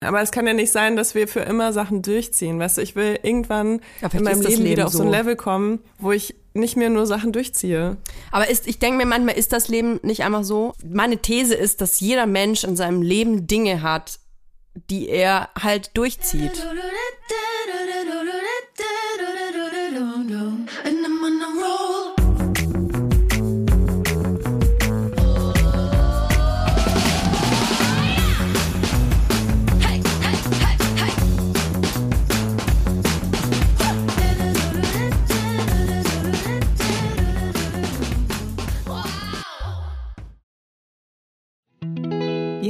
[0.00, 2.58] Aber es kann ja nicht sein, dass wir für immer Sachen durchziehen.
[2.58, 5.08] Weißt du, ich will irgendwann Ja, in meinem Leben, Leben wieder auf so ein.
[5.08, 7.96] Level kommen, wo ich nicht mehr nur Sachen durchziehe.
[8.30, 10.74] Aber ist, ich denke mir manchmal, ist das Leben nicht einfach so?
[10.84, 14.18] Meine These ist, dass jeder Mensch in seinem Leben Dinge hat,
[14.90, 16.52] die er halt durchzieht.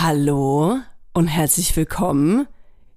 [0.00, 0.80] Hallo
[1.12, 2.48] und herzlich willkommen.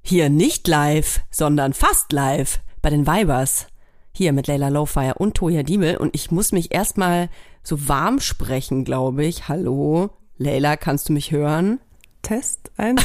[0.02, 3.68] Hier nicht live, sondern fast live bei den Vibers.
[4.14, 5.98] Hier mit Leila Lowfire und Toja Diebel.
[5.98, 7.30] Und ich muss mich erstmal
[7.62, 9.48] so warm sprechen, glaube ich.
[9.48, 10.10] Hallo.
[10.40, 11.80] Leila, kannst du mich hören?
[12.24, 12.96] Test, ein,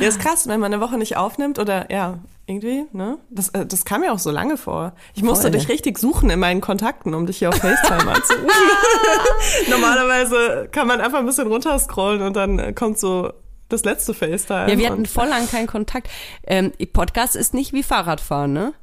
[0.00, 3.18] ja, ist krass, wenn man eine Woche nicht aufnimmt oder ja, irgendwie, ne?
[3.30, 4.94] Das, äh, das kam mir auch so lange vor.
[5.14, 5.52] Ich musste Voll.
[5.52, 8.48] dich richtig suchen in meinen Kontakten, um dich hier auf FaceTime anzurufen.
[9.70, 13.32] Normalerweise kann man einfach ein bisschen runterscrollen und dann äh, kommt so
[13.68, 14.70] das letzte FaceTime.
[14.70, 16.08] Ja, wir hatten voll lang keinen Kontakt.
[16.46, 18.74] Ähm, Podcast ist nicht wie Fahrradfahren, ne?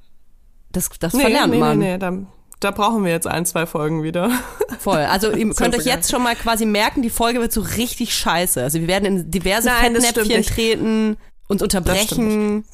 [0.71, 1.77] Das, das nee, verlernt nee, man.
[1.77, 2.13] nee, nee, da,
[2.59, 4.31] da brauchen wir jetzt ein, zwei Folgen wieder.
[4.79, 4.99] Voll.
[4.99, 8.63] Also ihr könnt euch jetzt schon mal quasi merken, die Folge wird so richtig scheiße.
[8.63, 11.17] Also wir werden in diverse Nein, Fettnäpfchen treten,
[11.47, 12.65] uns unterbrechen.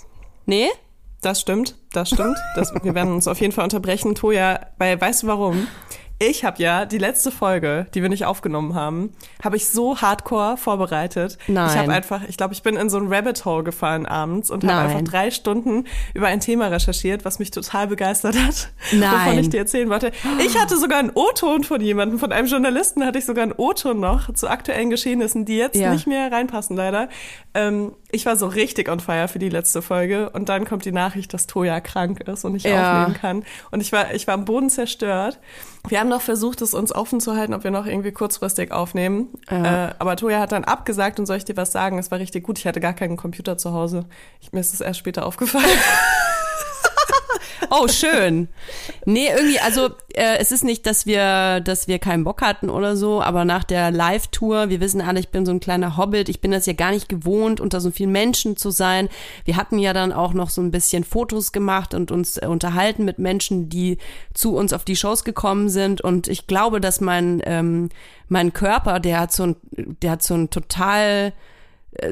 [0.45, 0.67] Nee?
[1.21, 2.37] Das stimmt, das stimmt.
[2.55, 5.67] Das, wir werden uns auf jeden Fall unterbrechen, Toja, weil weißt du warum?
[6.19, 9.13] Ich habe ja die letzte Folge, die wir nicht aufgenommen haben,
[9.43, 11.37] habe ich so hardcore vorbereitet.
[11.47, 11.69] Nein.
[11.69, 14.63] Ich habe einfach, ich glaube, ich bin in so ein Rabbit Hole gefallen abends und
[14.63, 19.11] habe einfach drei Stunden über ein Thema recherchiert, was mich total begeistert hat, Nein.
[19.25, 20.11] wovon ich dir erzählen wollte.
[20.45, 23.99] Ich hatte sogar einen O-Ton von jemandem, von einem Journalisten hatte ich sogar einen O-Ton
[23.99, 25.91] noch zu aktuellen Geschehnissen, die jetzt Ja.
[25.91, 27.09] nicht mehr reinpassen leider.
[27.53, 30.91] Ähm, ich war so richtig on fire für die letzte Folge und dann kommt die
[30.93, 33.01] Nachricht, dass Toja krank ist und nicht Ja.
[33.01, 33.43] aufnehmen kann.
[33.71, 35.39] Und ich war, ich war am Boden zerstört.
[35.87, 39.29] Wir haben noch versucht, es uns offen zu halten, ob wir noch irgendwie kurzfristig aufnehmen.
[39.49, 39.89] Ja.
[39.89, 41.99] Äh, aber Toja hat dann abgesagt und soll ich dir was sagen?
[41.99, 42.57] Es war richtig gut.
[42.57, 44.05] Ich hatte gar keinen Computer zu Hause.
[44.39, 45.65] Ich, mir ist es erst später aufgefallen.
[47.69, 48.49] Oh, schön.
[49.05, 52.95] Nee, irgendwie, also äh, es ist nicht, dass wir, dass wir keinen Bock hatten oder
[52.95, 56.41] so, aber nach der Live-Tour, wir wissen alle, ich bin so ein kleiner Hobbit, ich
[56.41, 59.09] bin das ja gar nicht gewohnt, unter so vielen Menschen zu sein.
[59.45, 63.05] Wir hatten ja dann auch noch so ein bisschen Fotos gemacht und uns äh, unterhalten
[63.05, 63.97] mit Menschen, die
[64.33, 66.01] zu uns auf die Shows gekommen sind.
[66.01, 67.89] Und ich glaube, dass mein, ähm,
[68.27, 71.33] mein Körper, der hat so ein, der hat so ein total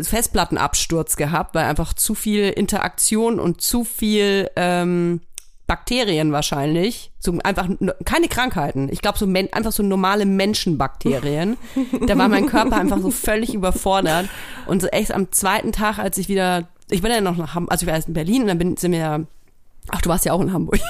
[0.01, 5.21] Festplattenabsturz gehabt, weil einfach zu viel Interaktion und zu viel ähm,
[5.71, 7.69] Bakterien wahrscheinlich, so einfach
[8.03, 8.89] keine Krankheiten.
[8.91, 11.55] Ich glaube so einfach so normale Menschenbakterien.
[12.07, 14.27] da war mein Körper einfach so völlig überfordert
[14.65, 17.71] und so echt am zweiten Tag, als ich wieder, ich bin ja noch nach Hamburg,
[17.71, 19.19] also ich war erst in Berlin und dann bin, sind wir ja,
[19.87, 20.81] ach du warst ja auch in Hamburg.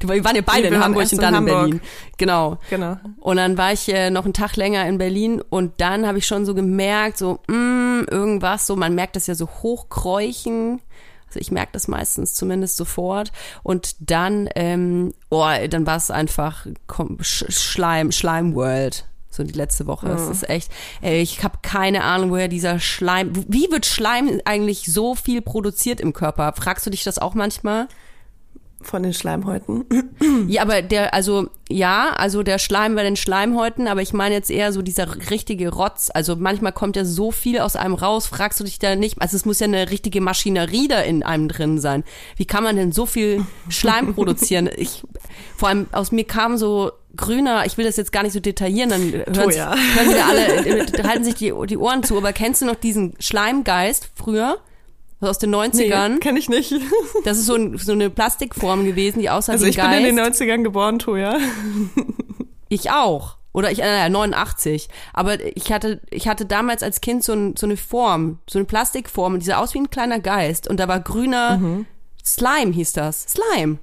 [0.00, 1.60] Wir waren ja beide in Hamburg und dann in Hamburg.
[1.60, 1.80] Berlin.
[2.18, 2.58] Genau.
[2.70, 2.96] genau.
[3.20, 6.26] Und dann war ich äh, noch einen Tag länger in Berlin und dann habe ich
[6.26, 10.80] schon so gemerkt, so mh, irgendwas, so man merkt das ja so hochkräuchen.
[11.26, 13.32] Also ich merke das meistens zumindest sofort.
[13.62, 19.04] Und dann, ähm, oh, dann war es einfach komm, Sch Schleim, Schleim World.
[19.30, 20.08] So die letzte Woche.
[20.10, 20.70] Es ist echt,
[21.02, 23.32] ey, ich habe keine Ahnung, woher dieser Schleim.
[23.48, 26.52] Wie wird Schleim eigentlich so viel produziert im Körper?
[26.56, 27.88] Fragst du dich das auch manchmal?
[28.84, 29.84] Von den Schleimhäuten.
[30.46, 34.50] Ja, aber der, also, ja, also der Schleim bei den Schleimhäuten, aber ich meine jetzt
[34.50, 36.10] eher so dieser richtige Rotz.
[36.12, 39.36] Also manchmal kommt ja so viel aus einem raus, fragst du dich da nicht, also
[39.36, 42.04] es muss ja eine richtige Maschinerie da in einem drin sein.
[42.36, 44.68] Wie kann man denn so viel Schleim produzieren?
[44.76, 45.02] Ich,
[45.56, 48.90] vor allem aus mir kam so grüner, ich will das jetzt gar nicht so detaillieren,
[48.90, 49.74] dann hören, Toja.
[49.74, 54.10] hören wieder alle, halten sich die, die Ohren zu, aber kennst du noch diesen Schleimgeist
[54.14, 54.58] früher?
[55.24, 56.18] Also aus den 90ern?
[56.20, 56.74] kenne ich nicht.
[57.24, 59.86] Das ist so, ein, so eine Plastikform gewesen, die aussah Also wie ein ich bin
[59.86, 60.06] Geist.
[60.06, 60.24] in den
[60.58, 61.38] 90ern geboren, Toja.
[62.68, 63.36] Ich auch.
[63.52, 64.88] Oder ich, äh, 89.
[65.12, 68.66] Aber ich hatte, ich hatte damals als Kind so, ein, so eine Form, so eine
[68.66, 70.68] Plastikform, die sah aus wie ein kleiner Geist.
[70.68, 71.84] Und da war grüner
[72.24, 73.26] Slime, hieß das.
[73.28, 73.78] Slime.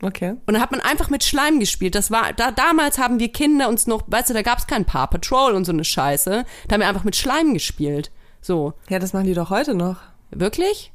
[0.00, 0.30] Okay.
[0.46, 1.94] Und dann hat man einfach mit Schleim gespielt.
[1.94, 5.06] Das war, da, damals haben wir Kinder uns noch, weißt du, da gab's kein Paw
[5.08, 6.44] Patrol und so eine Scheiße.
[6.68, 8.10] Da haben wir einfach mit Schleim gespielt.
[8.40, 8.72] So.
[8.88, 9.96] Ja, das machen die doch heute noch.
[10.30, 10.92] Wirklich?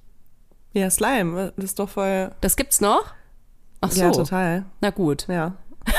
[0.74, 2.32] Ja, Slime, das ist doch voll.
[2.42, 3.14] Das gibt's noch?
[3.82, 4.02] Ach so.
[4.02, 4.66] Ja, total.
[4.82, 5.28] Na gut.
[5.28, 5.54] Ja.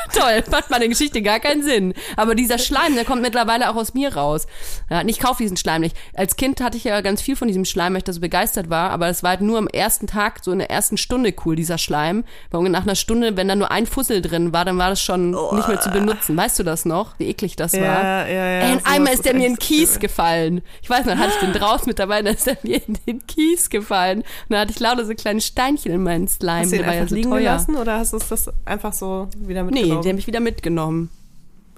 [0.12, 1.94] Toll, macht meine Geschichte gar keinen Sinn.
[2.16, 4.46] Aber dieser Schleim, der kommt mittlerweile auch aus mir raus.
[4.88, 5.96] Ja, ich kaufe diesen Schleim nicht.
[6.14, 8.70] Als Kind hatte ich ja ganz viel von diesem Schleim, weil ich da so begeistert
[8.70, 11.56] war, aber es war halt nur am ersten Tag, so in der ersten Stunde cool,
[11.56, 12.24] dieser Schleim.
[12.50, 15.30] Weil nach einer Stunde, wenn da nur ein Fussel drin war, dann war das schon
[15.30, 16.36] nicht mehr zu benutzen.
[16.36, 17.18] Weißt du das noch?
[17.18, 17.80] Wie eklig das war?
[17.80, 18.60] Ja, ja, ja.
[18.60, 20.62] Ey, und sowas einmal ist der mir in echt- Kies gefallen.
[20.82, 23.26] Ich weiß noch, hatte ich den draußen mit dabei, dann ist er mir in den
[23.26, 24.18] Kies gefallen.
[24.20, 26.60] Und dann hatte ich lauter so kleine Steinchen in meinen Slime.
[26.60, 27.38] Hast du der ja einfach so liegen teuer.
[27.40, 30.02] gelassen oder hast du das einfach so wieder Nee, mitgenommen?
[30.04, 31.10] den habe ich wieder mitgenommen.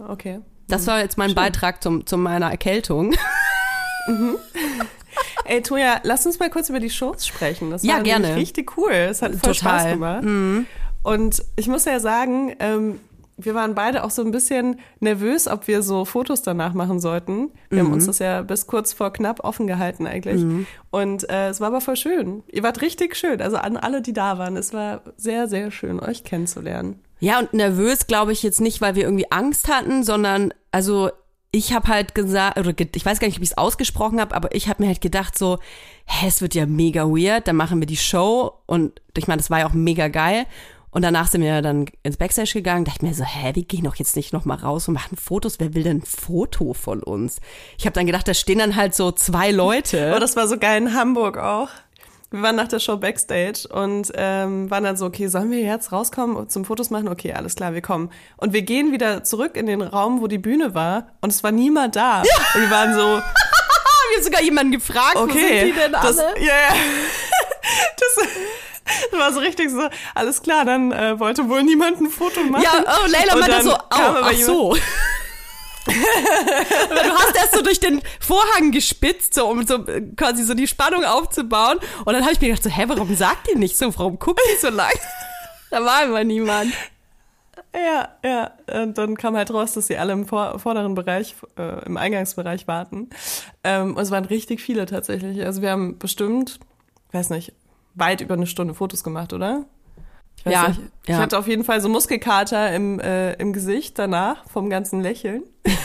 [0.09, 0.41] okay.
[0.69, 3.13] Das war jetzt mein Beitrag zum, zu meiner Erkältung.
[5.45, 7.71] Ey, Toja, lass uns mal kurz über die Shows sprechen.
[7.71, 8.37] Das Ja, war gerne.
[8.37, 8.93] richtig cool.
[8.93, 9.97] Es hat voll Total.
[9.97, 9.99] Mhm.
[9.99, 10.67] Spaß gemacht.
[11.03, 13.01] Und ich muss ja sagen, ähm,
[13.37, 17.51] wir waren beide auch so ein bisschen nervös, ob wir so Fotos danach machen sollten.
[17.71, 17.87] Wir Mhm.
[17.89, 20.43] haben uns das ja bis kurz vor knapp offen gehalten eigentlich.
[20.91, 22.45] Und äh, es war aber voll schön.
[22.51, 23.43] Ihr wart richtig schön.
[23.43, 24.57] Also an alle, die da waren.
[24.57, 27.01] Es war sehr, sehr schön, euch kennenzulernen.
[27.23, 31.13] Ja, und nervös glaube ich jetzt nicht, weil wir irgendwie Angst hatten, sondern also
[31.53, 34.53] ich habe halt gesagt, oder ich weiß gar nicht, ob ich es ausgesprochen habe, aber
[34.57, 35.61] ich habe mir halt gedacht so,
[36.05, 39.51] hä, es wird ja mega weird, dann machen wir die Show und ich meine, das
[39.51, 40.47] war ja auch mega geil.
[40.91, 43.85] Und danach sind wir dann ins Backstage gegangen, dachte ich mir so, hä, wir gehen
[43.85, 45.61] doch jetzt nicht noch mal raus und machen Fotos.
[45.61, 47.39] Wer will denn ein Foto von uns?
[47.79, 50.13] Ich habe dann gedacht, da stehen dann halt so zwei Leute.
[50.15, 51.69] Oh, das war so geil in Hamburg auch.
[52.33, 55.93] Wir waren nach der Show Backstage und ähm, waren dann so, okay, sollen wir jetzt
[55.93, 57.09] rauskommen und zum Fotos machen?
[57.09, 58.11] Okay, alles klar, wir kommen.
[58.39, 61.53] Und wir gehen wieder zurück in den Raum, wo die Bühne war und es war
[61.53, 62.23] niemand da.
[62.55, 66.07] Und wir waren so, haben wir sogar jemanden gefragt, wo okay, sind die denn alle?
[66.07, 66.75] das, ja, ja.
[67.99, 68.27] Das,
[69.11, 72.65] das war so richtig so, alles klar, dann äh, wollte wohl niemand ein Foto machen.
[72.65, 74.77] Ja, oh, Leila meinte so, oh, ach so.
[75.87, 80.69] Du hast erst so durch den Vorhang gespitzt, so, um so äh, quasi so die
[80.69, 81.79] Spannung aufzubauen.
[82.05, 83.87] Und dann habe ich mir gedacht, so, hä, warum sagt ihr nicht so?
[83.99, 84.93] Warum guckt ihr so lang?
[85.71, 86.71] Da war immer niemand.
[87.75, 88.51] Ja, ja.
[88.83, 92.69] Und dann kam halt raus, dass sie alle im vor vorderen Bereich, äh, im Eingangsbereich
[92.69, 93.09] warten.
[93.65, 95.43] Ähm, und es waren richtig viele tatsächlich.
[95.47, 96.61] Also wir haben bestimmt,
[97.13, 97.55] weiß nicht,
[97.95, 99.65] weit über eine Stunde Fotos gemacht, oder?
[100.37, 100.81] Ich weiß Ja, nicht.
[101.05, 101.17] Ich ja.
[101.19, 105.43] hatte auf jeden Fall so Muskelkater im, äh, im Gesicht danach, vom ganzen Lächeln.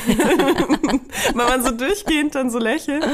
[1.33, 3.05] Weil man so durchgehend dann so lächelt.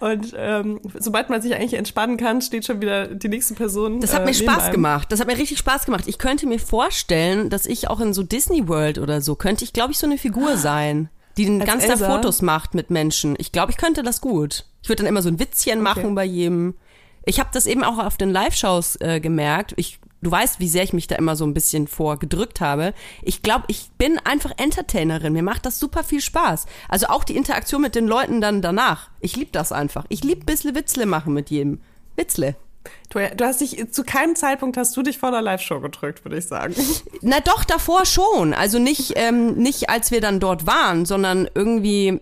[0.00, 4.00] Und ähm, sobald man sich eigentlich entspannen kann, steht schon wieder die nächste Person.
[4.00, 4.72] Das hat äh, mir Spaß einem.
[4.72, 5.10] gemacht.
[5.10, 6.04] Das hat mir richtig Spaß gemacht.
[6.06, 9.72] Ich könnte mir vorstellen, dass ich auch in so Disney World oder so, könnte ich,
[9.72, 12.10] glaube ich, so eine Figur sein, die den Als ganzen Tag?
[12.10, 13.36] Fotos macht mit Menschen.
[13.38, 14.64] Ich glaube, ich könnte das gut.
[14.82, 16.74] Ich würde dann immer so ein Witzchen machen bei jedem.
[17.24, 19.74] Ich habe das eben auch auf den Live-Shows äh, gemerkt.
[19.76, 22.94] Ich, du weißt, wie sehr ich mich da immer so ein bisschen vorgedrückt habe.
[23.22, 25.32] Ich glaube, ich bin einfach Entertainerin.
[25.32, 26.66] Mir macht das super viel Spaß.
[26.88, 29.10] Also auch die Interaktion mit den Leuten dann danach.
[29.20, 30.04] Ich liebe das einfach.
[30.08, 31.80] Ich liebe bissle Witzle machen mit jedem.
[32.16, 32.56] Witzle.
[33.10, 36.38] Du, du hast dich, zu keinem Zeitpunkt hast du dich vor der Live-Show gedrückt, würde
[36.38, 36.74] ich sagen.
[37.20, 38.54] Na doch, davor schon.
[38.54, 42.20] Also nicht, ähm, nicht als wir dann dort waren, sondern irgendwie,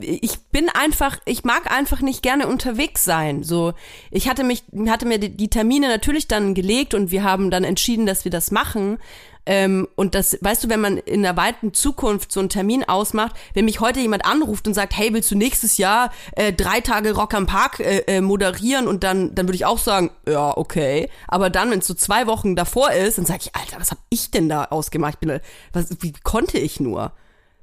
[0.00, 3.42] ich bin einfach, ich mag einfach nicht gerne unterwegs sein.
[3.42, 3.72] So,
[4.10, 8.06] ich hatte mich, hatte mir die, Termine natürlich dann gelegt und wir haben dann entschieden,
[8.06, 8.98] dass wir das machen.
[9.46, 13.36] Ähm, und das, weißt du, wenn man in der weiten Zukunft so einen Termin ausmacht,
[13.52, 17.14] wenn mich heute jemand anruft und sagt, hey, willst du nächstes Jahr äh, drei Tage
[17.14, 18.88] Rock am Park äh, äh, moderieren?
[18.88, 21.10] Und dann, dann würde ich auch sagen, ja, okay.
[21.28, 24.00] Aber dann, wenn es so zwei Wochen davor ist, dann sage ich, Alter, was habe
[24.08, 25.14] ich denn da ausgemacht?
[25.14, 25.40] Ich bin,
[25.72, 27.12] was, wie konnte ich nur?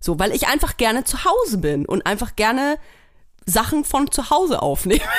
[0.01, 2.77] So, weil ich einfach gerne zu Hause bin und einfach gerne
[3.45, 5.05] Sachen von zu Hause aufnehme.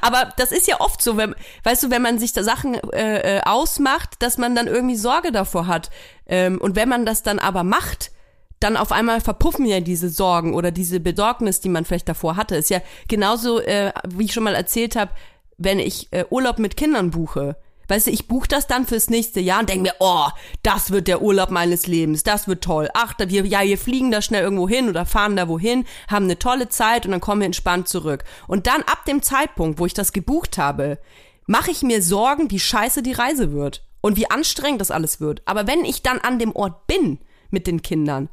[0.00, 3.38] Aber das ist ja oft so, wenn, weißt du, wenn man sich da Sachen äh,
[3.38, 5.90] äh, ausmacht, dass man dann irgendwie Sorge davor hat.
[6.26, 8.12] Ähm, und wenn man das dann aber macht,
[8.60, 12.56] dann auf einmal verpuffen ja diese Sorgen oder diese Besorgnis, die man vielleicht davor hatte.
[12.56, 15.12] Ist ja genauso, äh, wie ich schon mal erzählt habe,
[15.58, 17.56] wenn ich äh, Urlaub mit Kindern buche.
[17.88, 20.26] Weißt du, ich buche das dann fürs nächste Jahr und denke mir, oh,
[20.62, 22.88] das wird der Urlaub meines Lebens, das wird toll.
[22.92, 26.38] Ach, wir, ja, wir fliegen da schnell irgendwo hin oder fahren da wohin, haben eine
[26.38, 28.24] tolle Zeit und dann kommen wir entspannt zurück.
[28.46, 30.98] Und dann ab dem Zeitpunkt, wo ich das gebucht habe,
[31.46, 35.42] mache ich mir Sorgen, wie scheiße die Reise wird und wie anstrengend das alles wird.
[35.46, 37.18] Aber wenn ich dann an dem Ort bin
[37.50, 38.28] mit den Kindern,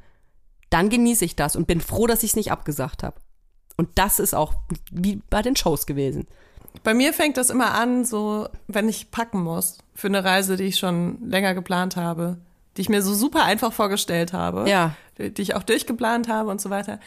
[0.69, 3.21] dann genieße ich das und bin froh, dass ich es nicht abgesagt habe.
[3.77, 4.53] Und das ist auch
[4.91, 6.27] wie bei den Shows gewesen.
[6.83, 10.63] Bei mir fängt das immer an, so, wenn ich packen muss für eine Reise, die
[10.65, 12.37] ich schon länger geplant habe,
[12.77, 14.95] die ich mir so super einfach vorgestellt habe, Ja.
[15.17, 16.99] die, die ich auch durchgeplant habe und so weiter.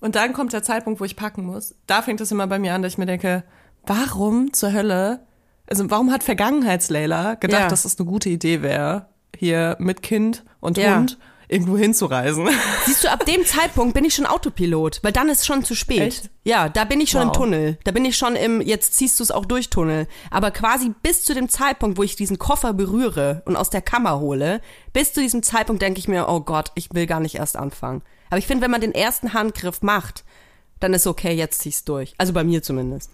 [0.00, 1.74] Und dann kommt der Zeitpunkt, wo ich packen muss.
[1.86, 3.42] Da fängt es immer bei mir an, dass ich mir denke,
[3.86, 5.20] warum zur Hölle,
[5.68, 7.68] also warum hat Vergangenheitsleila gedacht, Ja.
[7.68, 9.06] dass das eine gute Idee wäre,
[9.36, 10.96] hier mit Kind und Ja.
[10.96, 12.48] Hund irgendwo hinzureisen?
[12.84, 16.00] Siehst du, ab dem Zeitpunkt bin ich schon Autopilot, weil dann ist schon zu spät.
[16.00, 16.30] Echt?
[16.44, 17.36] Ja, da bin ich schon im Wow.
[17.36, 17.78] Tunnel.
[17.84, 20.06] Da bin ich schon im, jetzt ziehst du es auch durch Tunnel.
[20.30, 24.20] Aber quasi bis zu dem Zeitpunkt, wo ich diesen Koffer berühre und aus der Kammer
[24.20, 24.60] hole,
[24.92, 28.02] bis zu diesem Zeitpunkt denke ich mir, oh Gott, ich will gar nicht erst anfangen.
[28.30, 30.24] Aber ich finde, wenn man den ersten Handgriff macht,
[30.80, 32.14] dann ist okay, jetzt zieh's durch.
[32.18, 33.10] Also bei mir zumindest.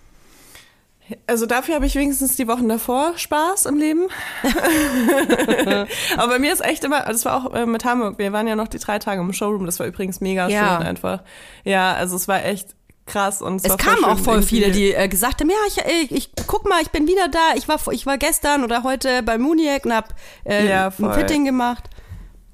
[1.27, 4.09] Also dafür habe ich wenigstens die Wochen davor Spaß im Leben.
[6.17, 8.57] Aber bei mir ist echt immer, das war auch äh, mit Hamburg, wir waren ja
[8.57, 10.79] noch die drei Tage im Showroom, das war übrigens mega Ja.
[10.79, 11.23] schön einfach.
[11.65, 12.75] Ja, also es war echt
[13.07, 16.47] krass und es, kamen auch voll viele, die äh, gesagt haben, ja, ich, ich, ich
[16.47, 17.57] guck mal, ich bin wieder da.
[17.57, 20.15] Ich war, ich war gestern oder heute bei Muniac und hab
[20.45, 21.13] äh, Ja, ein.
[21.15, 21.91] Fitting gemacht.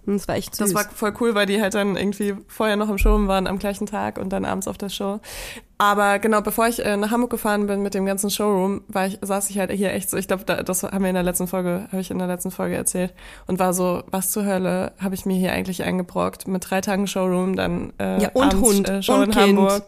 [0.06, 0.72] Und es war echt süß.
[0.72, 3.58] Das war voll cool, weil die halt dann irgendwie vorher noch im Showroom waren am
[3.58, 5.20] gleichen Tag und dann abends auf der Show.
[5.80, 9.18] Aber genau, bevor ich äh, nach Hamburg gefahren bin mit dem ganzen Showroom, war ich,
[9.22, 11.46] saß ich halt hier echt so, ich glaube, da, das haben wir in der letzten
[11.46, 13.14] Folge, habe ich in der letzten Folge erzählt
[13.46, 17.06] und war so, was zur Hölle habe ich mir hier eigentlich eingebrockt mit drei Tagen
[17.06, 19.40] Showroom, dann äh, Ja, und abends, Hund äh, Show und in Kind.
[19.58, 19.82] Hamburg,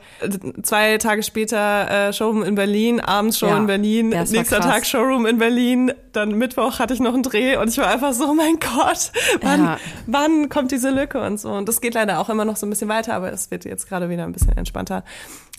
[0.63, 3.57] zwei Tage später äh, Showroom in Berlin, abends Show Ja.
[3.57, 4.61] in Berlin, Ja, nächster.
[4.61, 8.13] Tag Showroom in Berlin, dann Mittwoch hatte ich noch einen Dreh und ich war einfach
[8.13, 9.11] so, oh mein Gott,
[9.43, 9.79] wann, Ja.
[10.07, 11.51] wann kommt diese Lücke und so.
[11.51, 13.89] Und das geht leider auch immer noch so ein bisschen weiter, aber es wird jetzt
[13.89, 15.03] gerade wieder ein bisschen entspannter.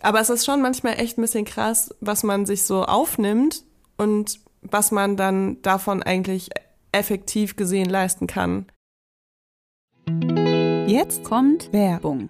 [0.02, 3.64] Aber es ist schon manchmal echt ein bisschen krass, was man sich so aufnimmt
[3.98, 6.50] und was man dann davon eigentlich
[6.92, 8.66] effektiv gesehen leisten kann.
[10.88, 12.30] Jetzt kommt Werbung.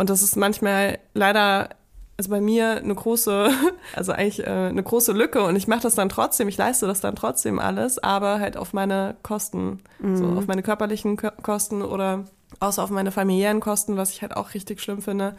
[0.00, 1.68] Und das ist manchmal leider
[2.16, 3.50] also bei mir eine große,
[3.94, 7.02] also eigentlich äh, eine große Lücke und ich mache das dann trotzdem, ich leiste das
[7.02, 9.82] dann trotzdem alles, aber halt auf meine Kosten,
[10.16, 12.24] so auf meine körperlichen Ko Kosten oder
[12.58, 15.36] außer auf meine familiären Kosten, was ich halt auch richtig schlimm finde.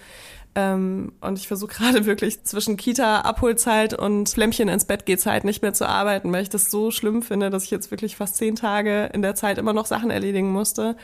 [0.54, 5.44] Ähm, und ich versuche gerade wirklich zwischen Kita, Abholzeit und Flämmchen ins Bett geht Zeit
[5.46, 8.36] nicht mehr zu arbeiten, weil ich das so schlimm finde, dass ich jetzt wirklich fast
[8.38, 10.96] zehn Tage in der Zeit immer noch Sachen erledigen musste.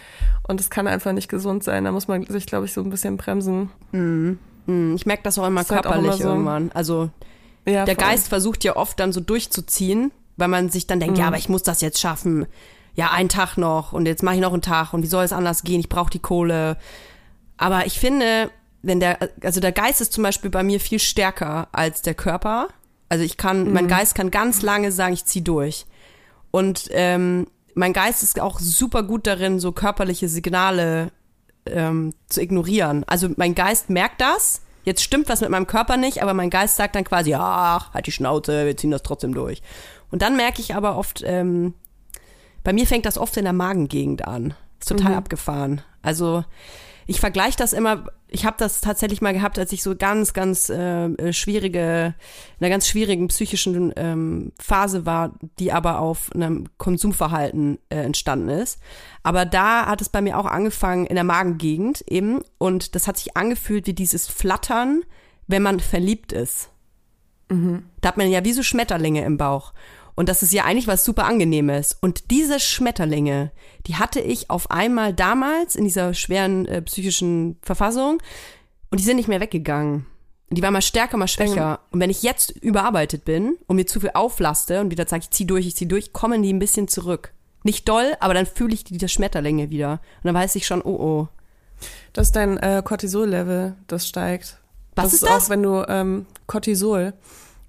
[0.48, 1.84] Und das kann einfach nicht gesund sein.
[1.86, 3.70] Da muss man sich, glaube ich, so ein bisschen bremsen.
[3.92, 4.38] Hm,
[4.96, 6.30] Ich merke das auch immer Ist halt auch körperlich immer so.
[6.30, 6.72] irgendwann.
[6.74, 7.10] Also
[7.66, 8.06] Ja, der voll.
[8.06, 11.48] Geist versucht ja oft dann so durchzuziehen, weil man sich dann denkt, ja, aber ich
[11.48, 12.46] muss das jetzt schaffen.
[12.98, 15.32] Ja, einen Tag noch und jetzt mache ich noch einen Tag und wie soll es
[15.32, 15.80] anders gehen?
[15.80, 16.78] Ich brauche die Kohle.
[17.56, 18.50] Aber ich finde,
[18.82, 22.70] wenn der, also der Geist ist zum Beispiel bei mir viel stärker als der Körper.
[23.08, 25.86] Also ich kann, mein Geist kann ganz lange sagen, ich zieh durch.
[26.50, 31.12] Und ähm, mein Geist ist auch super gut darin, so körperliche Signale
[31.68, 33.04] ähm, zu ignorieren.
[33.06, 34.62] Also mein Geist merkt das.
[34.84, 38.08] Jetzt stimmt was mit meinem Körper nicht, aber mein Geist sagt dann quasi, ach, halt
[38.08, 39.62] die Schnauze, wir ziehen das trotzdem durch.
[40.10, 41.74] Und dann merke ich aber oft, ähm,
[42.68, 44.54] bei mir fängt das oft in der Magengegend an.
[44.82, 45.80] Ist total abgefahren.
[46.02, 46.44] Also
[47.06, 50.70] ich vergleiche das immer, ich habe das tatsächlich mal gehabt, als ich so ganz, ganz
[50.70, 52.14] äh, schwierige,
[52.60, 58.50] in einer ganz schwierigen psychischen ähm, Phase war, die aber auf einem Konsumverhalten äh, entstanden
[58.50, 58.82] ist.
[59.24, 63.16] Aber da hat es bei mir auch angefangen in der Magengegend eben und das hat
[63.16, 65.04] sich angefühlt wie dieses Flattern,
[65.48, 66.70] wenn man verliebt ist.
[68.02, 69.72] Da hat man ja wie so Schmetterlinge im Bauch.
[70.18, 71.96] Und das ist ja eigentlich was super angenehmes.
[72.02, 73.52] Und diese Schmetterlinge,
[73.86, 78.18] die hatte ich auf einmal damals in dieser schweren äh, psychischen Verfassung
[78.90, 80.08] Und die sind nicht mehr weggegangen.
[80.50, 81.82] Die waren mal stärker, mal schwächer.
[81.92, 85.30] Und wenn ich jetzt überarbeitet bin und mir zu viel auflaste und wieder sage, ich
[85.30, 87.32] zieh durch, ich zieh durch, kommen die ein bisschen zurück.
[87.64, 89.92] Nicht doll, aber dann fühle ich diese Schmetterlinge wieder.
[90.24, 91.28] Und dann weiß ich schon, oh oh.
[92.14, 94.58] Das ist dein äh, Cortisol-Level, das steigt.
[94.96, 95.30] Was das ist das?
[95.30, 97.14] Auch wenn du ähm, Cortisol, das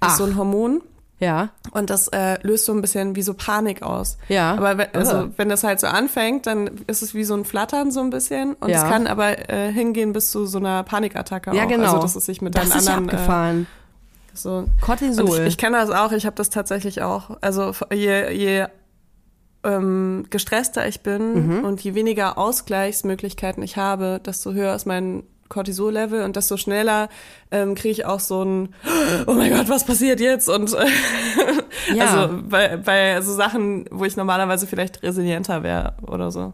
[0.01, 0.09] Ach.
[0.13, 0.81] ist so ein Hormon
[1.21, 1.49] Ja.
[1.73, 4.19] und das äh, löst so ein bisschen wie so Panik aus.
[4.29, 4.53] Ja.
[4.53, 5.29] Aber wenn, also, Ah.
[5.37, 8.55] wenn das halt so anfängt, dann ist es wie so ein Flattern so ein bisschen
[8.55, 8.85] und Ja.
[8.85, 11.69] es kann aber äh, hingehen bis zu so einer Panikattacke Ja, auch.
[11.69, 11.85] genau.
[11.87, 13.67] Also dass es sich mit Das deinen anderen äh, abgefahren.
[14.33, 15.25] so Cortisol.
[15.25, 17.37] Und ich, ich kenne das auch, ich habe das tatsächlich auch.
[17.41, 18.67] Also je, je
[19.65, 21.65] ähm, gestresster ich bin Mhm.
[21.65, 27.09] und je weniger Ausgleichsmöglichkeiten ich habe, desto höher ist mein Cortisol-Level und desto schneller
[27.51, 28.75] ähm, kriege ich auch so ein
[29.27, 30.49] Oh mein Gott, was passiert jetzt?
[30.49, 30.87] Und äh,
[31.95, 32.05] Ja.
[32.05, 36.53] also bei, bei so Sachen, wo ich normalerweise vielleicht resilienter wäre oder so.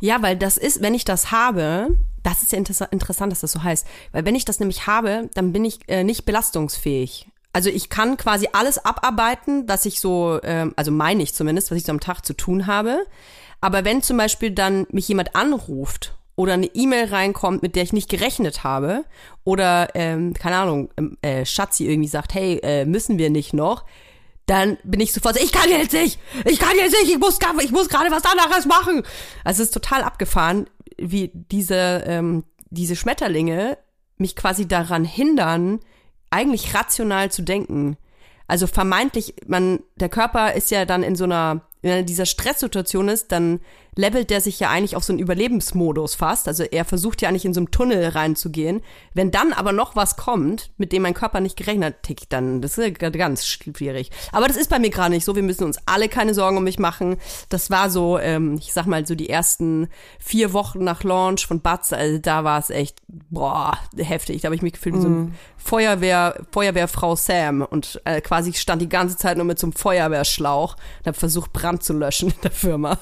[0.00, 3.52] Ja, weil das ist, wenn ich das habe, das ist ja interessa- interessant, dass das
[3.52, 3.86] so heißt.
[4.12, 7.28] Weil wenn ich das nämlich habe, dann bin ich äh, nicht belastungsfähig.
[7.52, 11.78] Also ich kann quasi alles abarbeiten, dass ich so, ähm, also meine ich zumindest, was
[11.78, 13.04] ich so am Tag zu tun habe.
[13.60, 17.92] Aber wenn zum Beispiel dann mich jemand anruft oder eine E-Mail reinkommt, mit der ich
[17.92, 19.04] nicht gerechnet habe,
[19.44, 23.84] oder ähm, keine Ahnung, ähm, äh, Schatzi irgendwie sagt, hey, äh, müssen wir nicht noch,
[24.46, 27.38] dann bin ich sofort so, ich kann jetzt nicht, ich kann jetzt nicht, ich muss,
[27.62, 29.02] ich muss gerade was anderes machen.
[29.42, 30.68] Also es ist total abgefahren,
[30.98, 33.78] wie diese, ähm, diese Schmetterlinge
[34.18, 35.80] mich quasi daran hindern,
[36.30, 37.96] eigentlich rational zu denken.
[38.46, 42.26] Also vermeintlich, man, der Körper ist ja dann in so einer, wenn er in dieser
[42.26, 43.60] Stresssituation ist, dann
[43.96, 46.48] levelt der sich ja eigentlich auf so einen Überlebensmodus fast.
[46.48, 48.82] Also er versucht ja eigentlich in so einen Tunnel reinzugehen.
[49.12, 52.62] Wenn dann aber noch was kommt, mit dem mein Körper nicht gerechnet hat, tickt dann,
[52.62, 54.10] das ist ja ganz schwierig.
[54.32, 55.36] Aber das ist bei mir gerade nicht so.
[55.36, 57.16] Wir müssen uns alle keine Sorgen um mich machen.
[57.48, 61.60] Das war so, ähm, ich sag mal, so die ersten vier Wochen nach Launch von
[61.60, 64.42] Batz, also da war es echt, boah, heftig.
[64.42, 68.82] Da habe ich mich gefühlt wie so ein Feuerwehr, Feuerwehrfrau Sam und äh, quasi stand
[68.82, 72.40] die ganze Zeit nur mit so einem Feuerwehrschlauch und habe versucht, Brand zu löschen in
[72.42, 72.98] der Firma.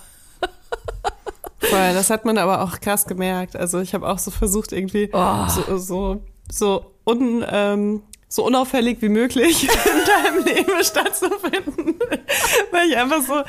[1.60, 3.54] Voll, das hat man aber auch krass gemerkt.
[3.56, 5.46] Also ich habe auch so versucht, irgendwie Oh.
[5.48, 11.94] so, so, so, un, ähm, so unauffällig wie möglich in deinem Leben stattzufinden.
[12.72, 13.42] Weil ich einfach so,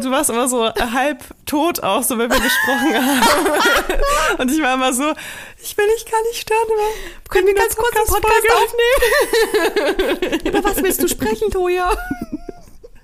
[0.00, 3.22] du warst immer so halb tot auch, so wenn wir gesprochen haben.
[4.38, 5.12] Und ich war immer so,
[5.62, 6.88] ich will dich gar nicht stören, aber
[7.30, 10.40] können wir ganz kurz einen Podcast aufnehmen?
[10.48, 11.92] Über was willst du sprechen, Toja?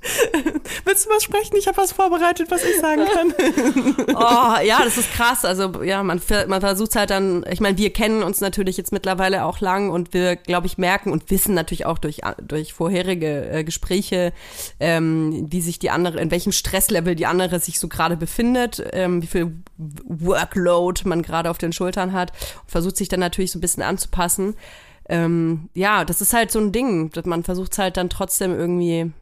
[0.84, 1.56] Willst du was sprechen?
[1.56, 3.34] Ich habe was vorbereitet, was ich sagen kann.
[4.14, 5.44] Oh, ja, das ist krass.
[5.44, 9.44] Also ja, man, man versucht halt dann, ich meine, wir kennen uns natürlich jetzt mittlerweile
[9.44, 13.64] auch lang und wir, glaube ich, merken und wissen natürlich auch durch, durch vorherige äh,
[13.64, 14.32] Gespräche,
[14.78, 19.22] ähm, wie sich die andere, in welchem Stresslevel die andere sich so gerade befindet, ähm,
[19.22, 22.32] wie viel Workload man gerade auf den Schultern hat
[22.62, 24.56] und versucht sich dann natürlich so ein bisschen anzupassen.
[25.08, 29.12] Ähm, ja, das ist halt so ein Ding, dass man versucht halt dann trotzdem irgendwie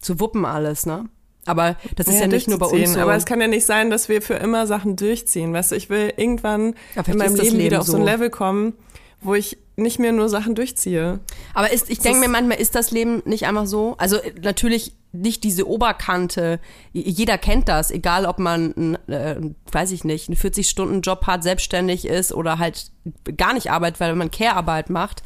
[0.00, 1.08] zu wuppen alles, ne?
[1.46, 3.00] Aber das ist ja, nicht nur bei uns so.
[3.00, 5.52] Aber es kann ja nicht sein, dass wir für immer Sachen durchziehen.
[5.52, 8.04] Weißt du, ich will irgendwann Ja, in meinem Leben, Leben wieder auf so ein.
[8.04, 8.74] Level kommen,
[9.20, 11.20] wo ich nicht mehr nur Sachen durchziehe.
[11.54, 13.94] Aber ist, ich denke mir manchmal, ist das Leben nicht einfach so?
[13.96, 16.60] Also äh, natürlich nicht diese Oberkante.
[16.92, 19.36] Jeder kennt das, egal ob man, äh,
[19.72, 22.92] weiß ich nicht, einen 40-Stunden-Job hat, selbstständig ist oder halt
[23.36, 25.22] gar nicht arbeitet, weil man Care-Arbeit macht.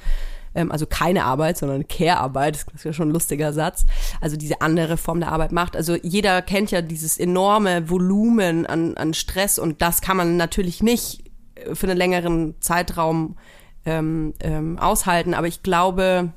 [0.54, 3.84] Ähm, also keine Arbeit, sondern Care-Arbeit, das ist ja schon ein lustiger Satz.
[4.20, 5.76] Also diese andere Form der Arbeit macht.
[5.76, 10.82] Also jeder kennt ja dieses enorme Volumen an, an Stress und das kann man natürlich
[10.82, 13.36] nicht äh, für einen längeren Zeitraum
[13.84, 15.34] ähm, ähm, aushalten.
[15.34, 16.32] Aber ich glaube,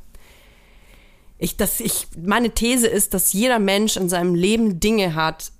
[1.37, 5.51] ich, dass ich, meine These ist, dass jeder Mensch in seinem Leben Dinge hat,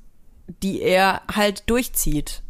[0.63, 2.41] die er halt durchzieht.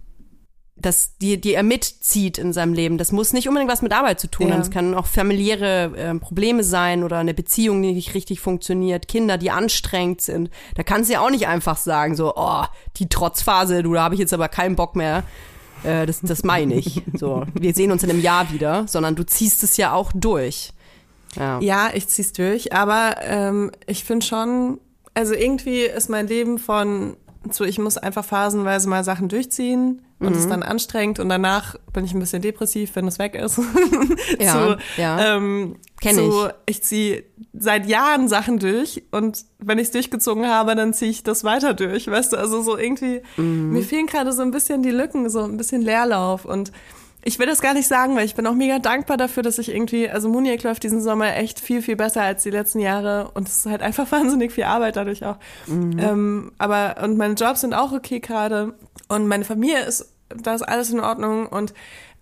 [0.79, 2.99] Das, die, die er mitzieht in seinem Leben.
[2.99, 4.53] Das muss nicht unbedingt was mit Arbeit zu tun Ja.
[4.53, 4.61] haben.
[4.61, 9.39] Es kann auch familiäre ähm, Probleme sein oder eine Beziehung, die nicht richtig funktioniert, Kinder,
[9.39, 10.51] die anstrengend sind.
[10.75, 12.63] Da kannst du ja auch nicht einfach sagen, so, oh,
[12.97, 15.23] die Trotzphase, du, da habe ich jetzt aber keinen Bock mehr.
[15.83, 17.01] Äh, das, das meine ich.
[17.17, 20.69] So, wir sehen uns in einem Jahr wieder, sondern du ziehst es ja auch durch.
[21.35, 21.59] Ja.
[21.59, 24.79] Ja, ich zieh's durch, aber ähm, ich finde schon,
[25.15, 27.17] also irgendwie ist mein Leben von
[27.49, 31.75] zu, ich muss einfach phasenweise mal Sachen durchziehen und es ist dann anstrengend und danach
[31.93, 33.59] bin ich ein bisschen depressiv, wenn es weg ist.
[34.39, 35.35] Ja, zu, ja.
[35.37, 40.75] Ähm, Kenn zu, ich ziehe seit Jahren Sachen durch und wenn ich es durchgezogen habe,
[40.75, 43.71] dann ziehe ich das weiter durch, weißt du, also so irgendwie, Mhm.
[43.71, 46.71] mir fehlen gerade so ein bisschen die Lücken, so ein bisschen Leerlauf und
[47.27, 49.67] ich will das gar nicht sagen, weil ich bin auch mega dankbar dafür, dass ich
[49.67, 53.49] irgendwie, also Muniek läuft diesen Sommer echt viel, viel besser als die letzten Jahre und
[53.49, 55.35] es ist halt einfach wahnsinnig viel Arbeit dadurch auch.
[55.99, 58.75] Ähm, aber, und meine Jobs sind auch okay gerade
[59.09, 61.73] und meine Familie ist, da ist alles in Ordnung und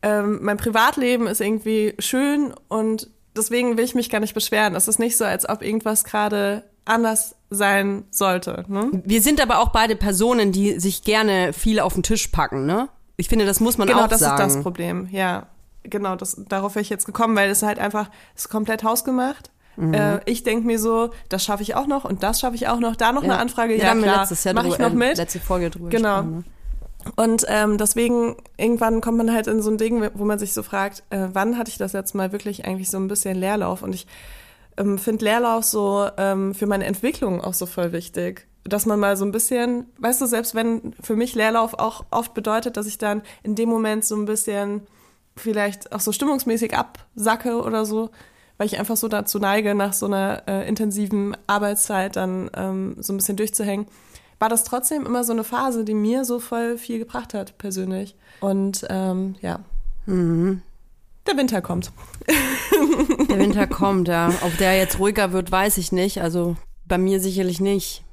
[0.02, 4.74] ähm, mein Privatleben ist irgendwie schön und deswegen will ich mich gar nicht beschweren.
[4.74, 8.66] Es ist nicht so, als ob irgendwas gerade anders sein sollte.
[8.68, 8.90] Ne?
[9.06, 12.90] Wir sind aber auch beide Personen, die sich gerne viel auf den Tisch packen, ne?
[13.18, 14.48] Ich finde, das muss man Genau, auch das sagen.
[14.48, 15.08] ist das Problem.
[15.12, 15.48] Ja,
[15.84, 19.52] genau, das, darauf wäre ich jetzt gekommen, weil es halt einfach ist komplett hausgemacht.
[19.78, 19.94] Mhm.
[19.94, 22.80] Äh, ich denke mir so, das schaffe ich auch noch und das schaffe ich auch
[22.80, 22.96] noch.
[22.96, 23.32] Da noch Ja.
[23.34, 25.18] eine Anfrage, ja wir klar, letztes Jahr mache ich noch äh, mit.
[25.18, 26.16] letzte Folge drüber Genau.
[26.24, 26.44] gesprochen, ne?
[27.18, 30.64] Und ähm, deswegen, irgendwann kommt man halt in so ein Ding, wo man sich so
[30.64, 33.84] fragt, äh, wann hatte ich das jetzt mal wirklich eigentlich so ein bisschen Leerlauf?
[33.84, 34.08] Und ich
[34.78, 38.48] ähm, finde Leerlauf so ähm, für meine Entwicklung auch so voll wichtig.
[38.66, 42.34] Dass man mal so ein bisschen, weißt du, selbst wenn für mich Leerlauf auch oft
[42.34, 44.82] bedeutet, dass ich dann in dem Moment so ein bisschen
[45.38, 48.10] vielleicht auch so stimmungsmäßig absacke oder so,
[48.58, 53.14] weil ich einfach so dazu neige, nach so einer äh, intensiven Arbeitszeit dann ähm, so
[53.14, 53.88] ein bisschen durchzuhängen,
[54.40, 58.16] war das trotzdem immer so eine Phase, die mir so voll viel gebracht hat, persönlich.
[58.40, 59.60] Und ähm, ja.
[61.28, 61.92] Der Winter kommt.
[63.30, 64.30] Der Winter kommt, ja.
[64.42, 66.22] Ob der jetzt ruhiger wird, weiß ich nicht.
[66.22, 68.05] Also bei mir sicherlich nicht.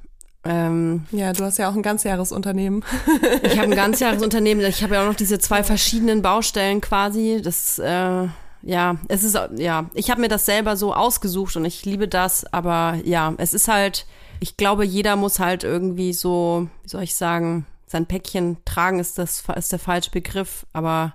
[0.45, 2.83] Ähm, Ja, du hast ja auch ein Ganzjahresunternehmen.
[3.43, 4.65] ich habe ein Ganzjahresunternehmen.
[4.65, 7.41] Ich habe ja auch noch diese zwei verschiedenen Baustellen quasi.
[7.43, 8.27] Das, äh,
[8.61, 12.45] ja, es ist, ja, ich habe mir das selber so ausgesucht und ich liebe das.
[12.53, 14.05] Aber ja, es ist halt,
[14.39, 19.17] ich glaube, jeder muss halt irgendwie so, wie soll ich sagen, sein Päckchen tragen ist
[19.17, 20.65] das ist der falsche Begriff.
[20.73, 21.13] Aber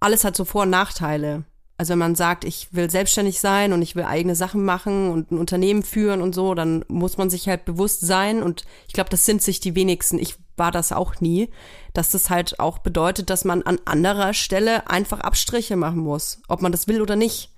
[0.00, 1.44] alles hat so Vor- und Nachteile.
[1.76, 5.32] Also wenn man sagt, ich will selbstständig sein und ich will eigene Sachen machen und
[5.32, 9.10] ein Unternehmen führen und so, dann muss man sich halt bewusst sein und ich glaube,
[9.10, 10.18] das sind sich die wenigsten.
[10.18, 11.50] Ich war das auch nie,
[11.92, 16.62] dass das halt auch bedeutet, dass man an anderer Stelle einfach Abstriche machen muss, ob
[16.62, 17.50] man das will oder nicht.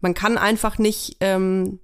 [0.00, 1.80] Man kann einfach nicht, ähm,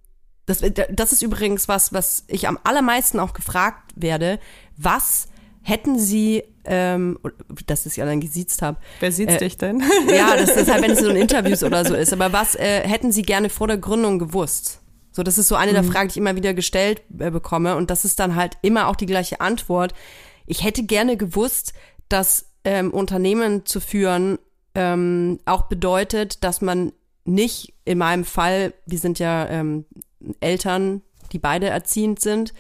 [0.47, 4.41] das, das ist übrigens was, was ich am allermeisten auch gefragt werde,
[4.79, 5.29] was
[5.63, 7.19] hätten Sie, ähm,
[7.67, 9.83] dass ich ja dann gesiezt habe, Wer sieht's Äh, dich denn?
[10.09, 12.13] ja, das ist halt, wenn es so in Interviews oder so ist.
[12.13, 14.81] Aber was äh, hätten Sie gerne vor der Gründung gewusst?
[15.13, 17.77] So, das ist so eine der Fragen, die ich immer wieder gestellt äh, bekomme.
[17.77, 19.93] Und das ist dann halt immer auch die gleiche Antwort.
[20.47, 21.73] Ich hätte gerne gewusst,
[22.09, 24.39] dass ähm, Unternehmen zu führen
[24.75, 26.93] ähm, auch bedeutet, dass man
[27.25, 29.85] nicht in meinem Fall, wir sind ja ähm,
[30.41, 32.55] Eltern, die beide erziehend sind,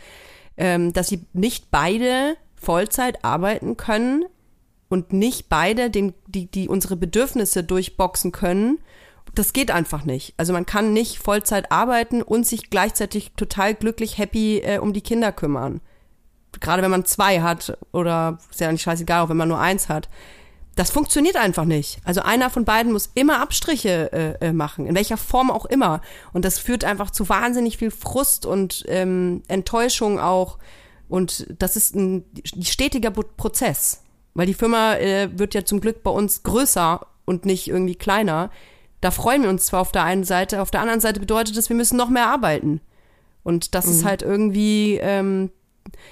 [0.56, 4.24] ähm, dass sie nicht beide Vollzeit arbeiten können
[4.88, 8.78] und nicht beide den, die, die unsere Bedürfnisse durchboxen können.
[9.34, 10.34] Das geht einfach nicht.
[10.36, 15.02] Also man kann nicht Vollzeit arbeiten und sich gleichzeitig total glücklich, happy äh, um die
[15.02, 15.80] Kinder kümmern.
[16.58, 19.88] Gerade wenn man zwei hat oder ist ja nicht scheißegal, auch wenn man nur eins
[19.88, 20.08] hat.
[20.74, 21.98] Das funktioniert einfach nicht.
[22.04, 26.00] Also einer von beiden muss immer Abstriche äh, äh, machen, in welcher Form auch immer.
[26.32, 30.58] Und das führt einfach zu wahnsinnig viel Frust und ähm, Enttäuschung auch.
[31.10, 32.24] Und das ist ein
[32.62, 34.02] stetiger Prozess.
[34.34, 38.50] Weil die Firma äh, wird ja zum Glück bei uns größer und nicht irgendwie kleiner.
[39.00, 41.68] Da freuen wir uns zwar auf der einen Seite, auf der anderen Seite bedeutet das,
[41.68, 42.80] wir müssen noch mehr arbeiten.
[43.42, 45.50] Und das ist halt irgendwie, ähm,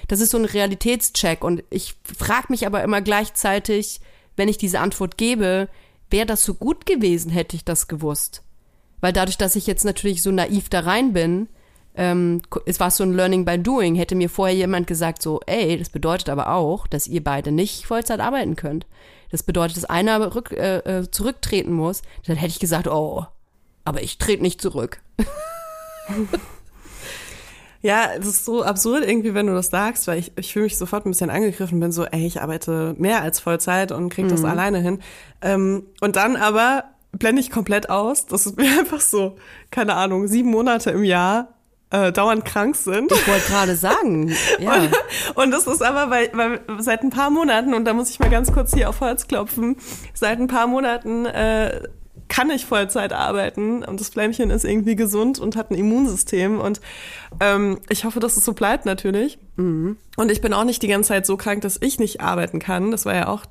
[0.07, 1.43] das ist so ein Realitätscheck.
[1.43, 4.01] Und ich frage mich aber immer gleichzeitig,
[4.35, 5.69] wenn ich diese Antwort gebe,
[6.09, 8.43] wäre das so gut gewesen, hätte ich das gewusst.
[8.99, 11.47] Weil dadurch, dass ich jetzt natürlich so naiv da rein bin,
[11.99, 15.77] ähm, es war so ein Learning by Doing, hätte mir vorher jemand gesagt, so, ey,
[15.77, 18.87] das bedeutet aber auch, dass ihr beide nicht Vollzeit arbeiten könnt.
[19.31, 22.01] Das bedeutet, dass einer rück, äh, äh, zurücktreten muss.
[22.25, 23.25] Dann hätte ich gesagt, oh,
[23.83, 25.01] aber ich trete nicht zurück.
[27.81, 30.77] Ja, es ist so absurd irgendwie, wenn du das sagst, weil ich, ich fühle mich
[30.77, 34.29] sofort ein bisschen angegriffen, bin so, ey, ich arbeite mehr als Vollzeit und krieg Mhm.
[34.31, 34.99] das alleine hin.
[35.41, 36.83] Ähm, und dann aber
[37.13, 39.37] blende ich komplett aus, dass wir einfach so,
[39.71, 41.53] keine Ahnung, sieben Monate im Jahr
[41.91, 43.11] äh, dauernd krank sind.
[43.11, 44.89] Ich wollte gerade sagen, ja.
[45.35, 48.29] Und das ist aber weil, weil seit ein paar Monaten, und da muss ich mal
[48.29, 49.77] ganz kurz hier auf Holz klopfen,
[50.13, 51.81] seit ein paar Monaten äh,
[52.27, 56.79] kann ich Vollzeit arbeiten und das Flämmchen ist irgendwie gesund und hat ein Immunsystem und
[57.39, 59.39] ähm, ich hoffe, dass es so bleibt natürlich.
[60.15, 62.91] Und ich bin auch nicht die ganze Zeit so krank, dass ich nicht arbeiten kann.
[62.91, 63.45] Das war ja auch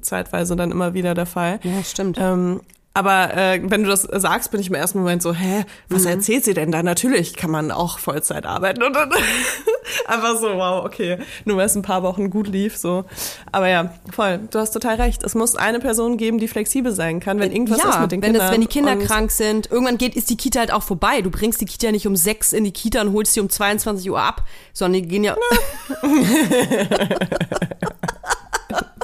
[0.00, 1.60] zeitweise dann immer wieder der Fall.
[1.62, 2.18] Ja, stimmt.
[2.20, 2.60] Ähm,
[2.96, 6.44] aber äh, wenn du das sagst, bin ich im ersten Moment so, hä, was erzählt
[6.44, 6.84] sie denn da?
[6.84, 8.84] Natürlich kann man auch Vollzeit arbeiten.
[8.84, 9.10] Und dann
[10.06, 13.04] einfach so, wow, okay, nur weil es ein paar Wochen gut lief, so.
[13.50, 15.24] Aber ja, voll, du hast total recht.
[15.24, 18.22] Es muss eine Person geben, die flexibel sein kann, wenn irgendwas ja, ist mit den
[18.22, 18.46] wenn, Kindern.
[18.46, 21.20] das, wenn die Kinder krank sind, irgendwann geht, ist die Kita halt auch vorbei.
[21.20, 24.08] Du bringst die Kita nicht um sechs in die Kita und holst sie um 22
[24.08, 25.36] Uhr ab, sondern die gehen ja.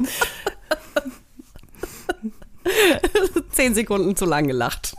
[3.51, 4.95] Zehn Sekunden zu lang gelacht.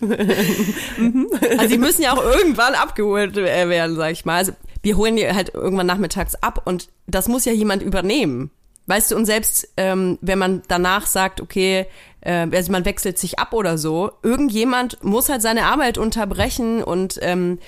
[0.02, 4.36] also die müssen ja auch irgendwann abgeholt äh, werden, sag ich mal.
[4.36, 8.50] Also wir holen die halt irgendwann nachmittags ab und das muss ja jemand übernehmen.
[8.86, 11.86] Weißt du, und selbst ähm, wenn man danach sagt, okay,
[12.20, 17.18] äh, also man wechselt sich ab oder so, irgendjemand muss halt seine Arbeit unterbrechen und
[17.22, 17.58] ähm,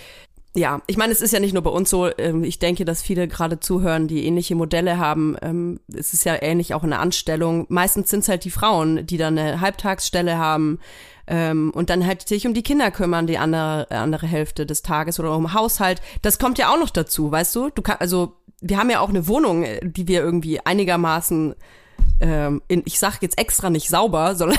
[0.56, 2.08] ja, ich meine, es ist ja nicht nur bei uns so.
[2.16, 5.36] Ähm, ich denke, dass viele gerade zuhören, die ähnliche Modelle haben.
[5.42, 7.66] Ähm, es ist ja ähnlich auch in der Anstellung.
[7.68, 10.78] Meistens sind es halt die Frauen, die dann eine Halbtagsstelle haben
[11.26, 15.18] ähm, und dann halt sich um die Kinder kümmern, die andere, andere Hälfte des Tages
[15.18, 16.00] oder um Haushalt.
[16.22, 17.70] Das kommt ja auch noch dazu, weißt du?
[17.70, 21.54] Du kannst, also wir haben ja auch eine Wohnung, äh, die wir irgendwie einigermaßen
[22.20, 24.58] in, ich sag jetzt extra nicht sauber, sondern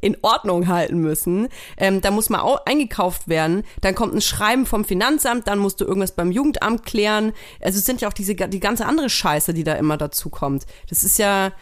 [0.00, 1.48] in Ordnung halten müssen.
[1.76, 3.62] Ähm, da muss mal eingekauft werden.
[3.80, 7.32] Dann kommt ein Schreiben vom Finanzamt, dann musst du irgendwas beim Jugendamt klären.
[7.60, 10.66] Also es sind ja auch diese die ganze andere Scheiße, die da immer dazu kommt.
[10.88, 11.52] Das ist ja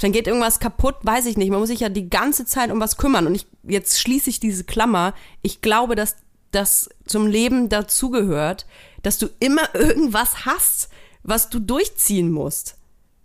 [0.00, 1.50] dann geht irgendwas kaputt, weiß ich nicht.
[1.50, 3.26] Man muss sich ja die ganze Zeit um was kümmern.
[3.26, 5.14] Und ich, jetzt schließe ich diese Klammer.
[5.42, 6.16] Ich glaube, dass
[6.50, 8.66] das zum Leben dazugehört,
[9.02, 10.88] dass du immer irgendwas hast,
[11.22, 12.76] was du durchziehen musst.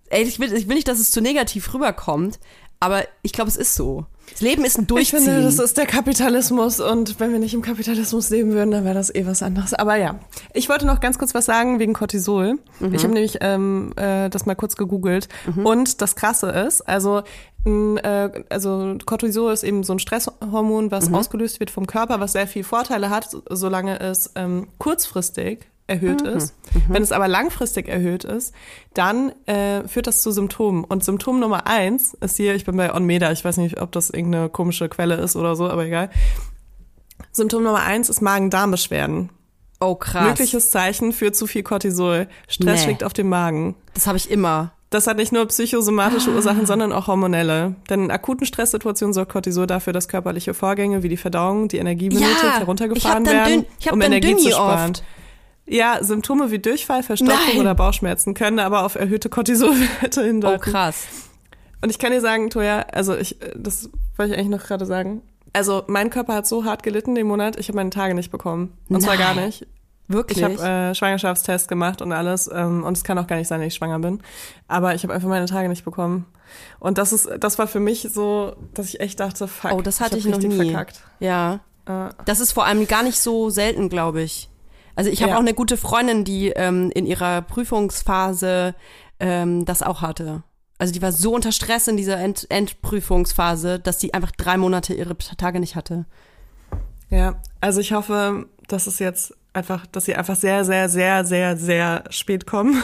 [0.10, 2.40] Ey, ich will, ich will nicht, dass es zu negativ rüberkommt,
[2.80, 4.06] aber ich glaube, es ist so.
[4.32, 5.20] Das Leben ist ein Ich Durchziehen.
[5.22, 8.94] finde, das ist der Kapitalismus und wenn wir nicht im Kapitalismus leben würden, dann wäre
[8.94, 9.74] das eh was anderes.
[9.74, 10.20] Aber ja,
[10.54, 12.60] ich wollte noch ganz kurz was sagen wegen Cortisol.
[12.92, 15.30] Ich habe nämlich ähm, äh, das mal kurz gegoogelt
[15.63, 17.24] und das Krasse ist, also
[17.66, 22.48] äh, also Cortisol ist eben so ein Stresshormon, was ausgelöst wird vom Körper, was sehr
[22.48, 26.54] viel Vorteile hat, solange es ähm, kurzfristig erhöht ist.
[26.89, 28.54] Wenn es aber langfristig erhöht ist,
[28.93, 30.84] dann äh, führt das zu Symptomen.
[30.84, 34.10] Und Symptom Nummer eins ist hier, ich bin bei Onmeda, ich weiß nicht, ob das
[34.10, 36.10] irgendeine komische Quelle ist oder so, aber egal.
[37.32, 39.30] Symptom Nummer eins ist Magen-Darm-Beschwerden.
[39.80, 40.26] oh, krass.
[40.28, 42.28] Mögliches Zeichen für zu viel Cortisol.
[42.47, 42.91] Stress Nee.
[42.91, 43.76] liegt auf dem Magen.
[43.93, 44.71] Das habe ich immer.
[44.89, 47.76] Das hat nicht nur psychosomatische Ursachen, sondern auch hormonelle.
[47.89, 52.08] Denn in akuten Stresssituationen sorgt Cortisol dafür, dass körperliche Vorgänge wie die Verdauung, die Energie
[52.10, 54.52] benötigt, Ja, heruntergefahren ich hab dann werden, Dünn- ich hab um dann Energie zu Dünni
[54.54, 54.91] sparen.
[54.91, 55.04] oft.
[55.68, 57.60] Ja, Symptome wie Durchfall, Verstopfung Nein.
[57.60, 60.62] oder Bauchschmerzen können aber auf erhöhte Cortisolwerte hindeuten.
[60.66, 61.06] Oh, krass.
[61.82, 64.86] Und ich kann dir sagen, Toja, also ich, äh, das wollte ich eigentlich noch gerade
[64.86, 65.22] sagen.
[65.54, 68.78] Also mein Körper hat so hart gelitten den Monat, ich habe meine Tage nicht bekommen.
[68.90, 69.48] Und zwar gar Nein.
[69.48, 69.68] nicht.
[70.08, 70.38] Wirklich?
[70.38, 72.50] Ich habe äh, Schwangerschaftstest gemacht und alles.
[72.54, 74.22] Ähm, und es kann auch gar nicht sein, dass ich schwanger bin.
[74.70, 76.26] Aber ich habe einfach meine Tage nicht bekommen.
[76.80, 80.00] Und das ist, das war für mich so, dass ich echt dachte, fuck, oh, das
[80.00, 80.56] hatte hab ich, noch nie.
[80.72, 81.02] verkackt.
[81.20, 81.60] Ja.
[81.86, 84.50] Äh, Das ist vor allem gar nicht so selten, glaube ich.
[84.98, 85.36] Also ich habe Ja.
[85.38, 88.74] auch eine gute Freundin, die ähm, in ihrer Prüfungsphase
[89.20, 90.42] ähm, das auch hatte.
[90.80, 94.94] Also die war so unter Stress in dieser End Endprüfungsphase, dass die einfach drei Monate
[94.94, 96.06] ihre Tage nicht hatte.
[97.10, 101.58] ja, also ich hoffe, dass es jetzt einfach, dass sie einfach sehr, sehr, sehr, sehr,
[101.58, 102.82] sehr spät kommen.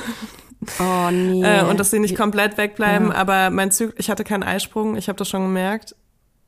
[0.80, 1.44] Oh nee.
[1.46, 3.10] Äh, und dass sie nicht komplett wegbleiben.
[3.10, 3.16] Ja.
[3.16, 5.96] Aber mein Zyklus, ich hatte keinen Eisprung, ich habe das schon gemerkt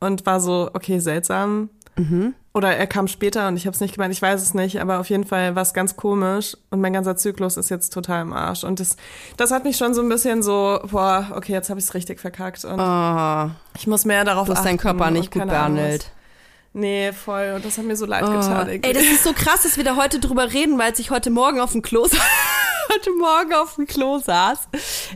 [0.00, 1.70] und war so, okay, seltsam.
[1.98, 2.34] Mhm.
[2.54, 4.98] Oder er kam später und ich habe es nicht gemeint, ich weiß es nicht, aber
[5.00, 8.32] auf jeden Fall war es ganz komisch und mein ganzer Zyklus ist jetzt total im
[8.32, 8.64] Arsch.
[8.64, 8.96] Und das,
[9.36, 12.18] das hat mich schon so ein bisschen so, boah, okay, jetzt habe ich es richtig
[12.20, 14.68] verkackt und oh, ich muss mehr darauf du hast achten.
[14.68, 16.10] deinen Körper nicht gut behandelt.
[16.72, 17.52] Nee, voll.
[17.56, 18.68] Und das hat mir so leid Oh, getan.
[18.68, 21.58] ey, das ist so krass, dass wir da heute drüber reden, weil ich heute Morgen
[21.60, 22.06] auf dem Klo
[22.94, 24.68] heute Morgen auf dem Klo saß.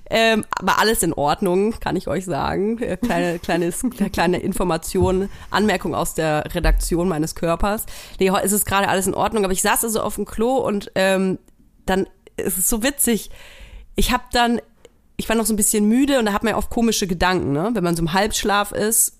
[0.09, 2.79] Ähm, aber alles in Ordnung, kann ich euch sagen.
[2.79, 7.87] Äh, Kleine, kleines, kleine Information, Anmerkung aus der Redaktion meines Körpers.
[8.19, 10.57] Nee, heute ist es gerade alles in Ordnung, aber ich saß also auf dem Klo
[10.57, 11.39] und ähm,
[11.87, 12.07] dann
[12.37, 13.31] ist es so witzig.
[13.97, 14.61] Ich habe dann,
[15.17, 17.53] ich war noch so ein bisschen müde und da hat man ja oft komische Gedanken,
[17.53, 17.71] ne?
[17.73, 19.19] wenn man so im Halbschlaf ist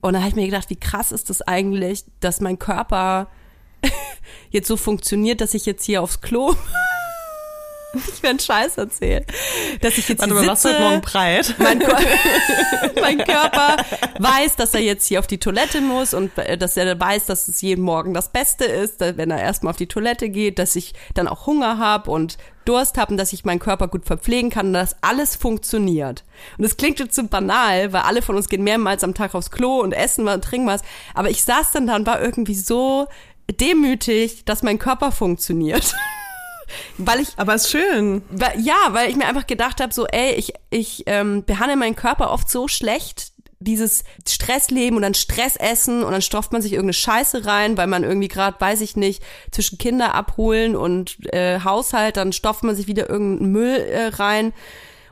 [0.00, 3.28] und dann habe ich mir gedacht, wie krass ist das eigentlich, dass mein Körper
[4.50, 6.54] jetzt so funktioniert, dass ich jetzt hier aufs Klo
[8.14, 9.24] ich werde Scheiß erzählen,
[9.80, 11.54] dass ich jetzt Warte hier sitze, wird morgen breit?
[11.58, 11.78] mein,
[13.00, 13.76] mein Körper
[14.18, 17.48] weiß, dass er jetzt hier auf die Toilette muss und äh, dass er weiß, dass
[17.48, 20.94] es jeden Morgen das Beste ist, wenn er erstmal auf die Toilette geht, dass ich
[21.14, 24.68] dann auch Hunger habe und Durst habe und dass ich meinen Körper gut verpflegen kann
[24.68, 26.24] und dass alles funktioniert.
[26.56, 29.50] Und es klingt jetzt so banal, weil alle von uns gehen mehrmals am Tag aufs
[29.50, 30.82] Klo und essen was und trinken was.
[31.14, 33.06] Aber ich saß dann da und war irgendwie so
[33.60, 35.94] demütig, dass mein Körper funktioniert.
[36.98, 38.22] weil ich Aber ist schön.
[38.30, 41.96] weil, ja, weil ich mir einfach gedacht habe, so, ey, ich, ich ähm, behandle meinen
[41.96, 46.72] Körper oft so schlecht, dieses Stressleben und dann Stress essen und dann stopft man sich
[46.72, 51.60] irgendeine Scheiße rein, weil man irgendwie gerade, weiß ich nicht, zwischen Kinder abholen und äh,
[51.60, 54.52] Haushalt, dann stopft man sich wieder irgendeinen Müll äh, rein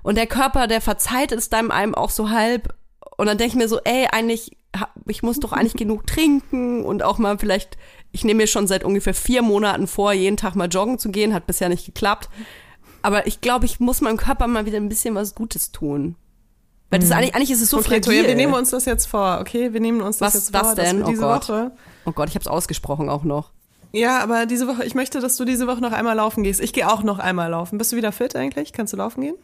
[0.02, 2.74] und der Körper, der verzeiht es dann einem auch so halb
[3.16, 4.56] und dann denke ich mir so, ey, eigentlich,
[5.06, 7.76] ich muss doch eigentlich genug trinken und auch mal vielleicht,
[8.12, 11.32] ich nehme mir schon seit ungefähr vier Monaten vor, jeden Tag mal joggen zu gehen,
[11.34, 12.28] hat bisher nicht geklappt.
[13.02, 16.14] Aber ich glaube, ich muss meinem Körper mal wieder ein bisschen was Gutes tun.
[16.90, 17.80] Weil das ist eigentlich, eigentlich ist es so Mhm.
[17.80, 18.02] okay, fragil.
[18.22, 19.72] Toja, wir nehmen uns das jetzt vor, okay?
[19.72, 20.98] Wir nehmen uns das Was- jetzt was vor, dass denn?
[20.98, 21.48] wir Oh diese Gott.
[21.48, 21.72] Woche.
[22.04, 23.50] oh Gott, ich habe es ausgesprochen auch noch.
[23.92, 26.60] Ja, aber diese Woche, ich möchte, dass du diese Woche noch einmal laufen gehst.
[26.60, 27.76] Ich gehe auch noch einmal laufen.
[27.78, 28.72] Bist du wieder fit eigentlich?
[28.72, 29.34] Kannst du laufen gehen?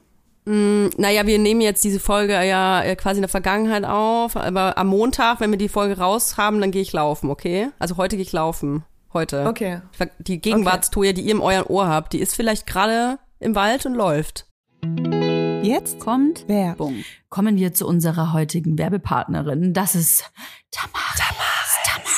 [0.49, 4.87] Naja, wir nehmen jetzt diese Folge ja äh, quasi in der Vergangenheit auf, aber am
[4.87, 7.69] Montag, wenn wir die Folge raus haben, dann gehe ich laufen, okay?
[7.79, 8.83] Also heute gehe ich laufen.
[9.13, 9.47] Heute.
[9.47, 9.83] Okay.
[10.19, 13.95] Die Gegenwartstour, die ihr in euren Ohr habt, die ist vielleicht gerade im Wald und
[13.95, 14.47] läuft.
[15.63, 17.05] Jetzt kommt Werbung.
[17.29, 19.75] Kommen wir zu unserer heutigen Werbepartnerin.
[19.75, 20.31] Das ist
[20.71, 21.19] Tamaris.
[21.19, 22.18] Tamaris.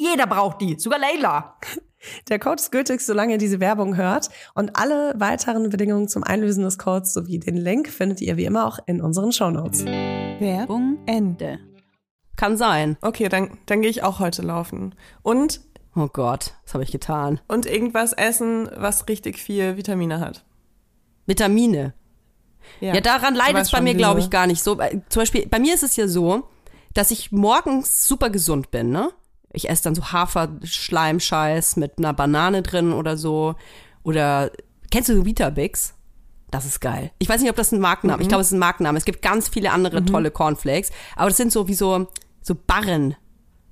[0.00, 1.56] jeder braucht die, sogar Leila.
[2.30, 4.30] Der Code ist gültig, solange ihr diese Werbung hört.
[4.54, 8.66] Und alle weiteren Bedingungen zum Einlösen des Codes sowie den Link findet ihr wie immer
[8.66, 9.84] auch in unseren Shownotes.
[9.84, 11.58] Werbung Ende.
[12.36, 12.96] Kann sein.
[13.02, 14.94] Okay, dann, dann gehe ich auch heute laufen.
[15.22, 15.60] Und,
[15.94, 17.38] Oh Gott, was habe ich getan?
[17.48, 20.44] und irgendwas essen, was richtig viel Vitamine hat.
[21.26, 21.92] Vitamine.
[22.80, 24.76] Ja, daran Du leidet es bei mir, glaube ich, gar nicht so.
[24.76, 26.44] Bei- Zum Beispiel, bei mir ist es ja so,
[26.94, 29.10] dass ich morgens super gesund bin, ne?
[29.52, 33.56] Ich esse dann so Haferschleimscheiß mit einer Banane drin oder so.
[34.02, 34.50] Oder,
[34.90, 35.94] kennst du Vitabix?
[36.50, 37.10] Das ist geil.
[37.18, 38.98] Ich weiß nicht, ob das ein Markenname Ich glaube, es ist ein Markenname.
[38.98, 40.90] Es gibt ganz viele andere tolle Cornflakes.
[41.16, 42.08] Aber das sind so wie so,
[42.42, 43.16] so Barren.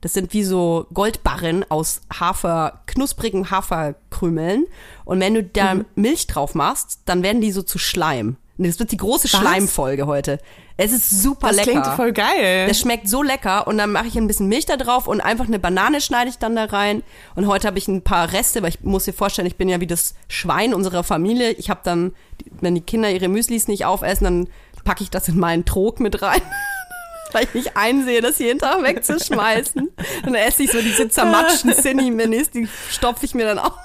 [0.00, 4.66] Das sind wie so Goldbarren aus Hafer, knusprigen Haferkrümeln.
[5.04, 8.36] Und wenn du da Milch drauf machst, dann werden die so zu Schleim.
[8.58, 10.40] Und Das wird die große Schleimfolge heute.
[10.76, 11.70] Es ist super Das lecker.
[11.70, 12.66] klingt voll geil.
[12.68, 15.46] Das schmeckt so lecker und dann mache ich ein bisschen Milch da drauf und einfach
[15.46, 17.02] eine Banane schneide ich dann da rein.
[17.36, 19.80] Und heute habe ich ein paar Reste, weil ich muss dir vorstellen, ich bin ja
[19.80, 21.52] wie das Schwein unserer Familie.
[21.52, 22.14] Ich habe dann,
[22.60, 24.48] wenn die Kinder ihre Müslis nicht aufessen, dann
[24.84, 26.42] packe ich das in meinen Trog mit rein.
[27.32, 29.90] Weil ich nicht einsehe, das jeden Tag wegzuschmeißen.
[30.24, 33.76] Dann esse ich so diese zermatschten Cinni-Minis, die stopfe ich mir dann auch,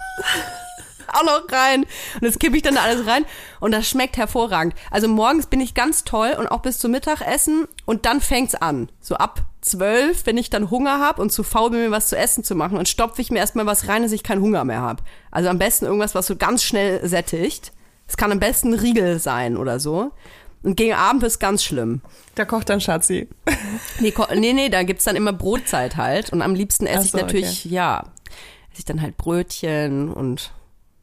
[1.13, 1.83] auch noch rein.
[2.15, 3.25] Und das kippe ich dann da alles rein.
[3.59, 4.73] Und das schmeckt hervorragend.
[4.91, 7.67] Also morgens bin ich ganz toll und auch bis zum Mittagessen.
[7.85, 8.89] Und dann fängt's an.
[8.99, 12.17] So ab zwölf, wenn ich dann Hunger habe und zu faul bin, mir was zu
[12.17, 14.81] essen zu machen, und stopfe ich mir erstmal was rein, dass ich keinen Hunger mehr
[14.81, 15.03] habe.
[15.31, 17.71] Also am besten irgendwas, was so ganz schnell sättigt.
[18.07, 20.11] Es kann am besten ein Riegel sein oder so.
[20.63, 22.01] Und gegen Abend ist ganz schlimm.
[22.35, 23.27] Da kocht dann Schatzi.
[23.99, 26.31] Nee, nee, nee, da gibt's dann immer Brotzeit halt.
[26.31, 28.05] Und am liebsten esse Ach ich so, natürlich, ja,
[28.71, 30.53] esse ich dann halt Brötchen und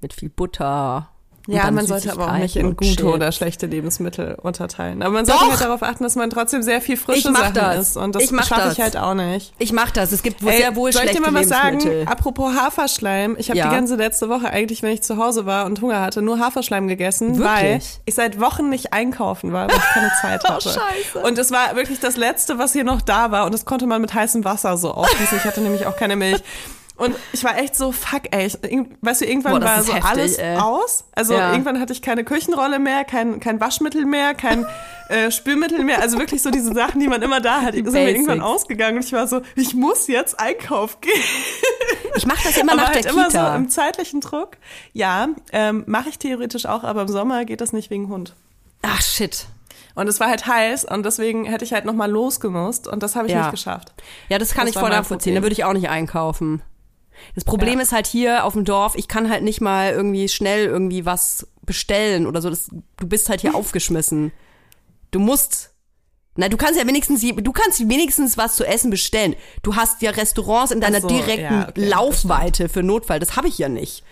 [0.01, 1.09] mit viel Butter.
[1.47, 3.03] Ja, man sollte aber auch nicht in gute Chips.
[3.03, 5.03] oder schlechte Lebensmittel unterteilen.
[5.03, 5.51] Aber man sollte Doch!
[5.51, 7.79] halt darauf achten, dass man trotzdem sehr viel frische Sachen das.
[7.79, 7.97] isst.
[7.97, 8.75] Und das schaffe das.
[8.75, 9.53] ich halt auch nicht.
[9.59, 10.13] Ich mach das.
[10.13, 11.79] Es gibt wohl Ey, sehr wohl soll ich schlechte dir mal was sagen?
[11.79, 12.07] Lebensmittel.
[12.07, 13.37] Apropos Haferschleim.
[13.39, 13.69] Ich habe Ja.
[13.69, 16.87] die ganze letzte Woche eigentlich, wenn ich zu Hause war und Hunger hatte, nur Haferschleim
[16.87, 17.45] gegessen, Wirklich?
[17.49, 20.69] weil ich seit Wochen nicht einkaufen war, weil ich keine Zeit hatte.
[20.69, 21.19] Scheiße.
[21.27, 23.47] Und es war wirklich das Letzte, was hier noch da war.
[23.47, 25.39] Und das konnte man mit heißem Wasser so aufgießen.
[25.39, 26.43] Ich hatte nämlich auch keine Milch.
[27.01, 28.47] Und ich war echt so, fuck, ey.
[28.47, 28.59] Ich,
[29.01, 30.57] weißt du, irgendwann Boah, war so heftig, alles ey.
[30.57, 31.05] aus.
[31.13, 31.51] Also Ja.
[31.53, 34.67] irgendwann hatte ich keine Küchenrolle mehr, kein, kein Waschmittel mehr, kein
[35.09, 36.01] äh, Spülmittel mehr.
[36.01, 37.75] Also wirklich so diese Sachen, die man immer da hat.
[37.75, 38.99] Die sind mir irgendwann ausgegangen.
[38.99, 41.23] Und ich war so, ich muss jetzt einkaufen gehen.
[42.17, 43.57] Ich mache das immer aber nach halt der immer so Kita.
[43.57, 44.59] im zeitlichen Druck.
[44.93, 48.35] Ja, ähm, mache ich theoretisch auch, aber im Sommer geht das nicht wegen Hund.
[48.83, 49.47] Ach shit.
[49.95, 53.27] Und es war halt heiß und deswegen hätte ich halt nochmal losgemusst und das habe
[53.27, 53.41] ich Ja.
[53.41, 53.93] nicht geschafft.
[54.29, 55.35] Ja, das kann Das ich voll nachvollziehen.
[55.35, 56.63] Da würde ich auch nicht einkaufen.
[57.35, 57.83] Das Problem Ja.
[57.83, 61.47] ist halt hier auf dem Dorf, ich kann halt nicht mal irgendwie schnell irgendwie was
[61.65, 62.51] bestellen oder so.
[62.51, 64.33] Das, du bist halt hier aufgeschmissen.
[65.11, 65.75] Du musst.
[66.37, 69.35] Na, du kannst ja wenigstens, du kannst wenigstens was zu essen bestellen.
[69.63, 73.19] Du hast ja Restaurants in deiner so, direkten ja, okay, Laufweite für Notfall.
[73.19, 74.05] Das habe ich ja nicht.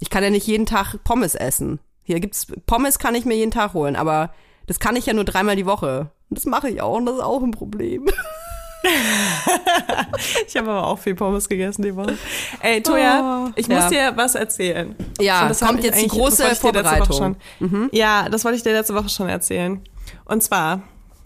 [0.00, 1.78] Ich kann ja nicht jeden Tag Pommes essen.
[2.02, 4.34] Hier gibt's Pommes kann ich mir jeden Tag holen, aber
[4.66, 6.10] das kann ich ja nur dreimal die Woche.
[6.28, 8.06] Und das mache ich auch und das ist auch ein Problem.
[10.46, 12.16] Ich habe aber auch viel Pommes gegessen die Woche.
[12.60, 14.10] Ey, Toja, Oh, ich muss ja.
[14.10, 14.94] dir was erzählen.
[15.20, 17.36] Ja, das kommt ich jetzt die große das wollte ich dir letzte Woche Vorbereitung.
[17.58, 17.68] Mhm.
[17.70, 19.80] Schon, Ja, das wollte ich dir letzte Woche schon erzählen.
[20.24, 20.82] Und zwar,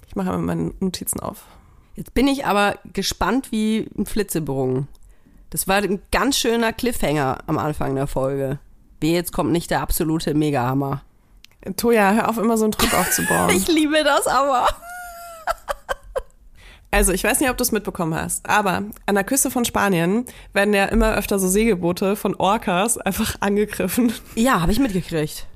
[0.07, 1.45] ich mache mal meine Notizen auf.
[1.97, 4.89] Jetzt bin ich aber gespannt wie ein Flitzebogen.
[5.51, 8.59] Das war ein ganz schöner Cliffhanger am Anfang der Folge.
[9.01, 11.03] Wie jetzt kommt nicht der absolute Megahammer.
[11.77, 13.51] Toja, hör auf, immer so einen Druck aufzubauen.
[13.69, 14.67] liebe das aber.
[16.95, 20.27] Also, ich weiß nicht, ob du es mitbekommen hast, aber an der Küste von Spanien
[20.53, 24.13] werden ja immer öfter so Segelboote von Orcas einfach angegriffen.
[24.37, 25.49] Ja, habe ich mitgekriegt.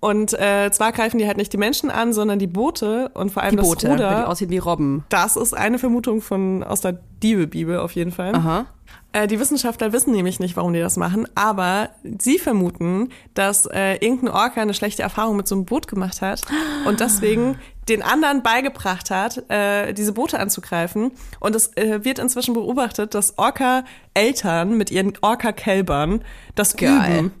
[0.00, 3.42] Und äh, zwar greifen die halt nicht die Menschen an, sondern die Boote und vor
[3.42, 4.28] allem Die Boote, das die Ruder.
[4.28, 5.04] aussehen wie Robben.
[5.08, 8.34] Das ist eine Vermutung von aus der Diebebibel auf jeden Fall.
[8.34, 8.66] Aha.
[9.12, 13.94] Äh, die Wissenschaftler wissen nämlich nicht, warum die das machen, aber sie vermuten, dass äh,
[13.94, 16.42] irgendein Orca eine schlechte Erfahrung mit so einem Boot gemacht hat
[16.86, 17.58] und deswegen
[17.90, 21.12] den anderen beigebracht hat, äh, diese Boote anzugreifen.
[21.40, 26.24] Und es äh, wird inzwischen beobachtet, dass Orca-Eltern mit ihren Orca-Kälbern
[26.54, 27.18] das Geil.
[27.18, 27.32] üben.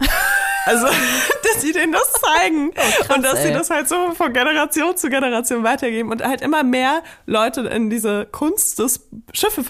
[0.66, 0.86] Also,
[1.42, 3.54] dass sie denen das zeigen krass, und dass sie ey.
[3.54, 8.26] das halt so von Generation zu Generation weitergeben und halt immer mehr Leute in diese
[8.26, 9.64] Kunst des Schiffe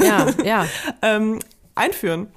[0.00, 0.66] Ja, ja, ja.
[1.02, 1.40] ähm,
[1.74, 2.28] einführen.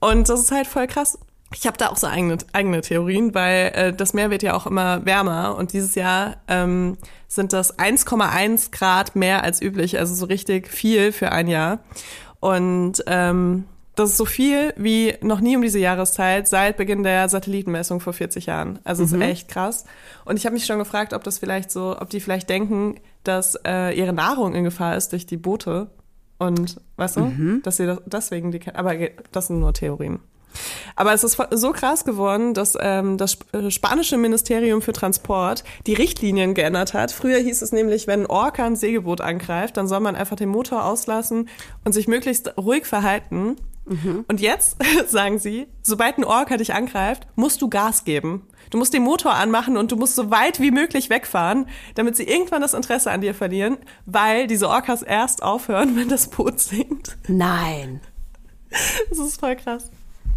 [0.00, 1.18] Und das ist halt voll krass.
[1.56, 4.66] Ich habe da auch so eigene, eigene Theorien, weil äh, das Meer wird ja auch
[4.66, 6.96] immer wärmer und dieses Jahr ähm,
[7.28, 11.80] sind das 1,1 Grad mehr als üblich, also so richtig viel für ein Jahr.
[12.40, 17.28] Und ähm, das ist so viel wie noch nie um diese Jahreszeit seit Beginn der
[17.28, 18.80] Satellitenmessung vor 40 Jahren.
[18.82, 19.84] Also es ist echt krass.
[20.24, 23.56] Und ich habe mich schon gefragt, ob das vielleicht so, ob die vielleicht denken, dass
[23.64, 25.88] äh, ihre Nahrung in Gefahr ist durch die Boote.
[26.38, 27.22] Und weißt du,
[27.62, 28.94] dass sie das, deswegen die, aber
[29.30, 30.18] das sind nur Theorien.
[30.96, 35.94] Aber es ist so krass geworden, dass ähm, das äh, spanische Ministerium für Transport die
[35.94, 37.12] Richtlinien geändert hat.
[37.12, 40.48] Früher hieß es nämlich, wenn ein Orca ein Segelboot angreift, dann soll man einfach den
[40.48, 41.48] Motor auslassen
[41.84, 43.56] und sich möglichst ruhig verhalten.
[44.28, 44.78] Und jetzt
[45.08, 48.48] sagen sie, sobald ein Orca dich angreift, musst du Gas geben.
[48.70, 52.24] Du musst den Motor anmachen und du musst so weit wie möglich wegfahren, damit sie
[52.24, 53.76] irgendwann das Interesse an dir verlieren,
[54.06, 57.18] weil diese Orcas erst aufhören, wenn das Boot sinkt.
[57.28, 58.00] Nein.
[59.10, 59.90] Das ist voll krass.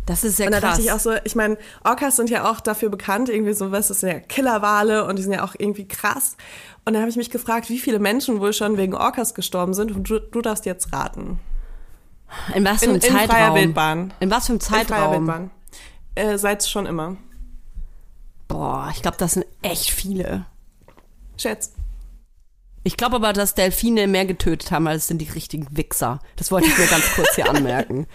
[0.07, 0.71] Das ist sehr Und da krass.
[0.71, 3.89] dachte ich auch so, ich meine, Orcas sind ja auch dafür bekannt, irgendwie so, was
[3.89, 6.37] das sind ja Killerwale und die sind ja auch irgendwie krass.
[6.85, 9.91] Und da habe ich mich gefragt, wie viele Menschen wohl schon wegen Orcas gestorben sind
[9.91, 11.39] und du, du darfst jetzt raten.
[12.55, 13.55] in was für In, einem in freier Zeitraum?
[13.55, 14.13] Wildbahn.
[14.21, 15.11] In was für einem In freier Zeitraum?
[15.27, 15.51] Wildbahn.
[16.15, 17.17] Äh, seit schon immer.
[18.47, 20.45] Boah, ich glaube, das sind echt viele.
[21.37, 21.73] Schätz.
[22.83, 26.19] Ich glaube aber, dass Delfine mehr getötet haben, als sind die richtigen Wichser.
[26.37, 28.07] Das wollte ich nur ganz kurz hier anmerken.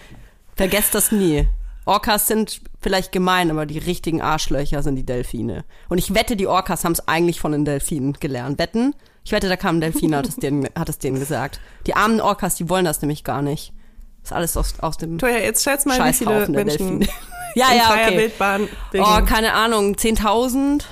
[0.55, 1.47] Vergesst das nie.
[1.85, 5.65] Orcas sind vielleicht gemein, aber die richtigen Arschlöcher sind die Delfine.
[5.89, 8.59] Und ich wette, die Orcas haben es eigentlich von den Delfinen gelernt.
[8.59, 8.95] Wetten?
[9.25, 11.59] Ich wette, da kam ein Delfin, hat es denen, hat es denen gesagt.
[11.87, 13.73] Die armen Orcas, die wollen das nämlich gar nicht.
[14.21, 17.07] Das ist alles aus, aus dem Toja, jetzt schätz mal, wie viele Menschen Delfine.
[17.55, 18.17] ja, in ja, freier okay.
[18.17, 20.83] Wildbahn wegen, Oh, keine Ahnung, 10.000?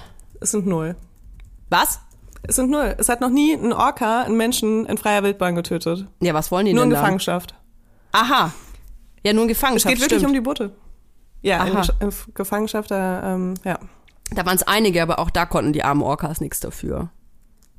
[0.42, 0.96] es sind null.
[1.70, 2.02] Was?
[2.44, 2.96] Es sind null.
[2.98, 6.08] Es hat noch nie ein Orca einen Menschen in freier Wildbahn getötet.
[6.22, 7.04] Ja, was wollen die Nur in denn dann?
[7.04, 7.56] Gefangenschaft.
[8.12, 8.52] Aha.
[9.24, 10.32] Ja, nur in Es Gefangenschaft, geht wirklich stimmt.
[10.32, 10.72] um die Boote.
[11.42, 13.80] Ja, in, in Gefangenschaft, da, ähm, ja.
[14.32, 17.10] Da waren es einige, aber auch da konnten die armen Orcas nichts dafür.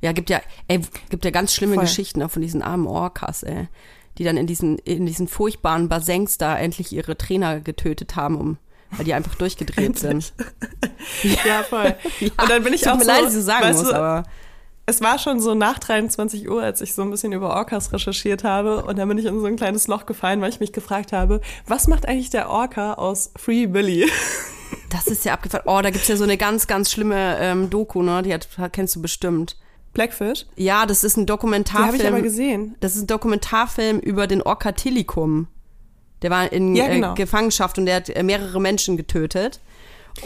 [0.01, 1.85] Ja, gibt ja, ey, gibt ja ganz schlimme Voll.
[1.85, 3.69] Geschichten auch von diesen armen Orcas, ey.
[4.17, 8.57] Die dann in diesen, in diesen furchtbaren Bassins da endlich ihre Trainer getötet haben, um
[8.97, 10.33] weil die einfach durchgedreht sind.
[11.23, 11.95] Ja, voll.
[12.21, 13.95] Und dann bin ich auch mir so, leid, dass ich so sagen weißt muss, du,
[13.95, 14.23] aber
[14.85, 18.43] es war schon so nach 23 Uhr, als ich so ein bisschen über Orcas recherchiert
[18.43, 18.83] habe.
[18.83, 21.39] Und dann bin ich in so ein kleines Loch gefallen, weil ich mich gefragt habe,
[21.67, 24.09] was macht eigentlich der Orca aus Free Willy?
[24.89, 25.63] das ist ja abgefahren.
[25.67, 28.23] Oh, da gibt's ja so eine ganz, ganz schlimme ähm, Doku, ne?
[28.23, 29.57] Die hat, kennst du bestimmt.
[29.93, 30.47] Blackfish?
[30.55, 31.87] Ja, das ist ein Die Dokumentarfilm.
[31.87, 32.75] habe ich aber gesehen.
[32.79, 35.47] Das ist ein Dokumentarfilm über den Orca Tilikum.
[36.23, 37.13] Der war in Ja, genau.
[37.13, 39.59] äh, Gefangenschaft und der hat äh, mehrere Menschen getötet.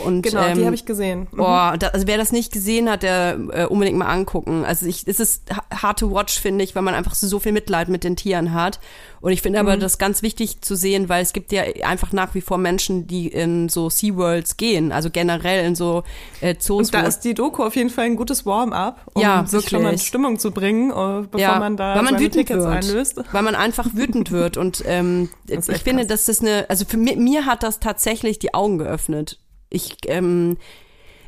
[0.04, 1.28] Und, Genau, ähm, die habe ich gesehen.
[1.32, 1.40] Mhm.
[1.40, 4.66] Oh, da, also wer das nicht gesehen hat, der äh, unbedingt mal angucken.
[4.66, 7.52] Also ich, es ist ha- hard to watch, finde ich, weil man einfach so viel
[7.54, 8.80] Mitleid mit den Tieren hat.
[9.22, 12.36] Und ich finde aber das ganz wichtig zu sehen, weil es gibt ja einfach nach
[12.36, 16.04] wie vor Menschen, die in so SeaWorlds gehen, also generell in so
[16.42, 16.88] äh, Zoos.
[16.88, 19.82] Und da ist die Doku auf jeden Fall ein gutes Warm-up, um Ja, sich schon
[19.82, 20.08] mal in wirklich.
[20.08, 23.20] Stimmung zu bringen, äh, bevor ja, man da weil man wütend Tickets wird, einlöst.
[23.32, 26.08] weil man einfach wütend wird und ähm, ich finde, krass.
[26.08, 29.40] dass das eine, also für mi mir hat das tatsächlich die Augen geöffnet.
[29.70, 30.57] Ich ähm,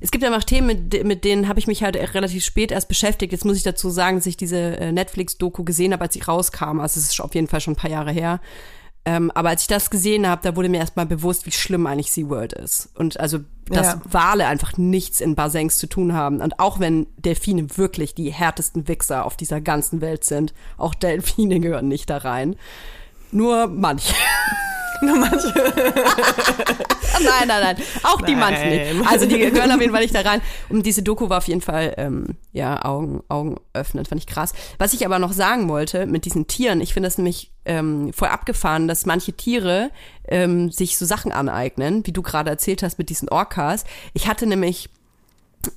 [0.01, 3.33] es gibt einfach Themen, mit, mit denen habe ich mich halt relativ spät erst beschäftigt.
[3.33, 6.79] Jetzt muss ich dazu sagen, dass ich diese äh, Netflix-Doku gesehen habe, als ich rauskam.
[6.79, 8.39] Also es ist auf jeden Fall schon ein paar Jahre her.
[9.05, 12.11] Ähm, aber als ich das gesehen habe, da wurde mir erstmal bewusst, wie schlimm eigentlich
[12.11, 12.89] SeaWorld ist.
[12.95, 14.01] Und also, dass Ja.
[14.09, 16.41] Wale einfach nichts in Bassins zu tun haben.
[16.41, 21.59] Und auch wenn Delfine wirklich die härtesten Wichser auf dieser ganzen Welt sind, auch Delfine
[21.61, 22.55] gehören nicht da rein.
[23.31, 24.13] Nur manche.
[25.01, 25.53] Nur manche.
[27.23, 27.77] nein, nein, nein.
[28.03, 29.09] Auch die manchen nicht.
[29.09, 30.41] Also die gehören auf jeden Fall nicht da rein.
[30.69, 34.53] Und diese Doku war auf jeden Fall, ähm, ja, Augen, Augen öffnend, fand ich krass.
[34.77, 38.29] Was ich aber noch sagen wollte mit diesen Tieren, ich finde das nämlich ähm, voll
[38.29, 39.91] abgefahren, dass manche Tiere
[40.27, 43.85] ähm, sich so Sachen aneignen, wie du gerade erzählt hast mit diesen Orcas.
[44.13, 44.89] Ich hatte nämlich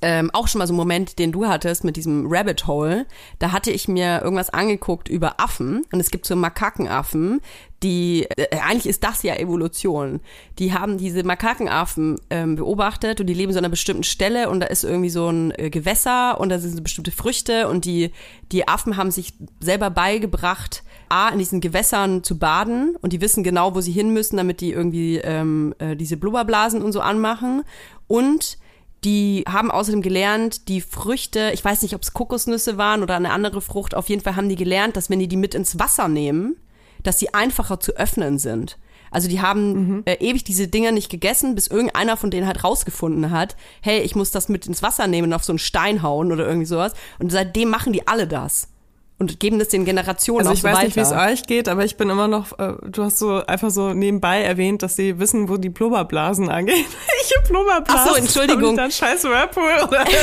[0.01, 3.05] ähm, auch schon mal so einen Moment, den du hattest mit diesem Rabbit Hole.
[3.39, 7.41] Da hatte ich mir irgendwas angeguckt über Affen und es gibt so Makakenaffen,
[7.83, 10.21] die äh, eigentlich ist das ja Evolution.
[10.57, 14.61] Die haben diese Makakenaffen ähm, beobachtet und die leben so an einer bestimmten Stelle und
[14.61, 18.11] da ist irgendwie so ein äh, Gewässer und da sind so bestimmte Früchte und die
[18.51, 23.43] die Affen haben sich selber beigebracht, a in diesen Gewässern zu baden und die wissen
[23.43, 27.63] genau, wo sie hin müssen, damit die irgendwie ähm, äh, diese Blubberblasen und so anmachen
[28.07, 28.57] und
[29.05, 33.31] die haben außerdem gelernt, die Früchte, ich weiß nicht, ob es Kokosnüsse waren oder eine
[33.31, 36.07] andere Frucht, auf jeden Fall haben die gelernt, dass wenn die die mit ins Wasser
[36.07, 36.57] nehmen,
[37.03, 38.77] dass sie einfacher zu öffnen sind.
[39.11, 43.29] Also die haben äh, ewig diese Dinger nicht gegessen, bis irgendeiner von denen halt rausgefunden
[43.29, 46.31] hat, hey, ich muss das mit ins Wasser nehmen und auf so einen Stein hauen
[46.31, 46.93] oder irgendwie sowas.
[47.19, 48.72] Und seitdem machen die alle das.
[49.19, 50.85] Und geben das den Generationen Also ich weiß weiter.
[50.85, 53.69] nicht, wie es euch geht, aber ich bin immer noch, äh, du hast so einfach
[53.69, 56.85] so nebenbei erwähnt, dass sie wissen, wo die Blubberblasen angehen.
[57.29, 58.01] Welche Blubberblasen?
[58.03, 58.75] Ach so, Entschuldigung.
[58.75, 60.05] Dann scheiß Whirlpool oder?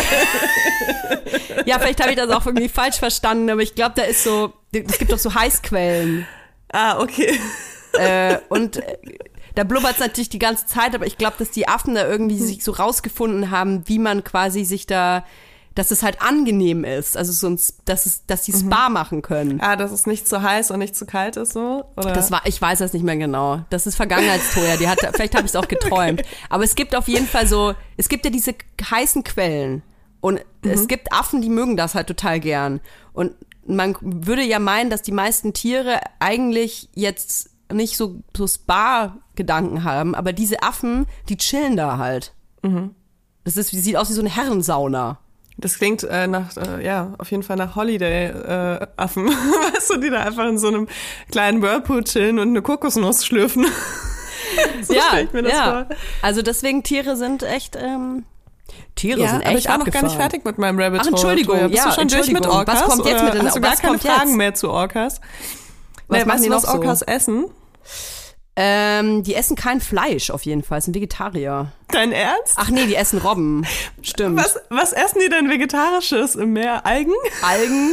[1.66, 4.52] Ja, vielleicht habe ich das auch irgendwie falsch verstanden, aber ich glaube, da ist so,
[4.72, 6.26] es gibt doch so Heißquellen.
[6.72, 7.38] ah, okay.
[7.92, 8.96] äh, und äh,
[9.54, 12.38] da blubbert es natürlich die ganze Zeit, aber ich glaube, dass die Affen da irgendwie
[12.38, 15.24] sich so rausgefunden haben, wie man quasi sich da,
[15.80, 19.62] dass es halt angenehm ist, also so ein, dass es, dass sie Spa machen können.
[19.62, 21.86] Ah, dass es nicht zu heiß und nicht zu kalt ist so?
[21.96, 22.12] Oder?
[22.12, 23.64] Das war, ich weiß das nicht mehr genau.
[23.70, 24.76] Das ist Vergangenheitstoja.
[24.76, 26.20] Die hat, vielleicht habe ich es auch geträumt.
[26.50, 28.54] Aber es gibt auf jeden Fall so, es gibt ja diese
[28.90, 29.82] heißen Quellen
[30.20, 32.80] und es gibt Affen, die mögen das halt total gern.
[33.14, 33.32] Und
[33.64, 40.14] man würde ja meinen, dass die meisten Tiere eigentlich jetzt nicht so, so Spa-Gedanken haben,
[40.14, 42.34] aber diese Affen, die chillen da halt.
[43.44, 45.20] Das ist, sieht aus wie so eine Herrensauna.
[45.60, 49.28] Das klingt äh, nach, äh, ja, auf jeden Fall nach Holiday-Affen.
[49.74, 50.88] weißt du, die da einfach in so einem
[51.30, 53.66] kleinen Whirlpool chillen und eine Kokosnuss schlürfen.
[54.82, 55.84] so ja, ja.
[55.86, 55.96] vor.
[56.22, 58.24] Also deswegen Tiere sind echt, ähm,
[58.94, 60.20] Tiere sind echt aber ich war noch gar nicht abgefahren.
[60.20, 61.10] fertig mit meinem Rabbit Ach, Hole.
[61.12, 61.68] Entschuldigung, Toja.
[61.68, 62.46] Bist ja, du schon durch mit.
[62.46, 62.80] Orcas?
[62.80, 64.14] Was kommt jetzt mit den- Hast du gar keine kommt jetzt?
[64.14, 65.20] Fragen mehr zu Orcas?
[66.08, 66.68] Was Nee, weißt du, was so?
[66.68, 67.44] Orcas essen?
[68.62, 71.72] Ähm, die essen kein Fleisch auf jeden Fall, sind Vegetarier.
[71.88, 72.54] Dein Ernst?
[72.56, 73.66] Ach nee, die essen Robben.
[74.02, 74.36] Stimmt.
[74.38, 76.84] Was, was essen die denn Vegetarisches im Meer?
[76.84, 77.14] Algen?
[77.42, 77.92] Algen?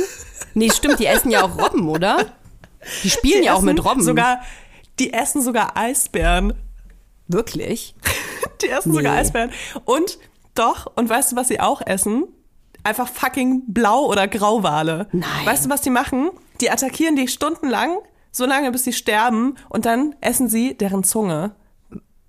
[0.55, 2.25] Nee, stimmt, die essen ja auch Robben, oder?
[3.03, 4.03] Die spielen ja auch mit Robben.
[4.03, 4.41] Sogar,
[4.99, 6.53] die essen sogar Eisbären.
[7.27, 7.95] Wirklich?
[8.61, 8.97] Die essen Nee.
[8.97, 9.51] sogar Eisbären.
[9.85, 10.17] Und
[10.55, 12.23] doch, und weißt du, was sie auch essen?
[12.83, 15.07] Einfach fucking Blau- oder Grauwale.
[15.11, 15.45] Nein.
[15.45, 16.31] Weißt du, was die machen?
[16.61, 17.97] Die attackieren die stundenlang,
[18.37, 21.51] so lange, bis sie sterben, und dann essen sie deren Zunge,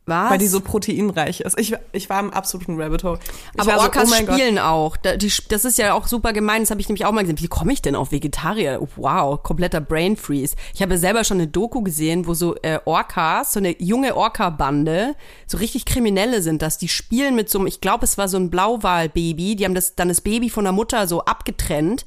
[0.07, 0.31] Was?
[0.31, 1.59] weil die so proteinreich ist.
[1.61, 3.19] Ich, ich war im absoluten Rabbit Hole.
[3.55, 4.37] Ich aber Orcas so, oh mein Gott.
[4.37, 4.97] spielen auch.
[4.97, 6.63] Das ist ja auch super gemein.
[6.63, 7.41] Das habe ich nämlich auch mal gesehen.
[7.41, 8.81] Wie komme ich denn auf Vegetarier?
[8.97, 10.57] Wow, kompletter Brain Freeze.
[10.75, 14.17] Ich habe ja selber schon eine Doku gesehen, wo so äh, Orcas, so eine junge
[14.17, 15.15] Orca-Bande,
[15.47, 16.79] so richtig Kriminelle sind das.
[16.79, 19.57] Die spielen mit so einem, ich glaube, es war so ein Blauwal-Baby.
[19.57, 22.07] Die haben das dann das Baby von der Mutter so abgetrennt.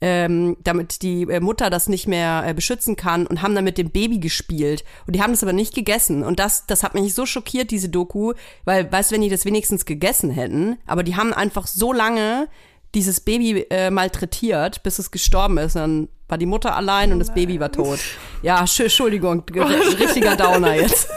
[0.00, 3.76] Ähm, damit die äh, Mutter das nicht mehr äh, beschützen kann und haben dann mit
[3.78, 4.84] dem Baby gespielt.
[5.06, 6.22] Und die haben das aber nicht gegessen.
[6.24, 8.32] Und das, das hat mich so schockiert, diese Doku,
[8.64, 12.48] weil, weißt du, wenn die das wenigstens gegessen hätten, aber die haben einfach so lange
[12.94, 15.76] dieses Baby äh, malträtiert, bis es gestorben ist.
[15.76, 17.98] Dann war die Mutter allein und das Baby war tot.
[18.42, 19.44] Ja, Sch- Entschuldigung,
[20.00, 21.08] richtiger Downer jetzt.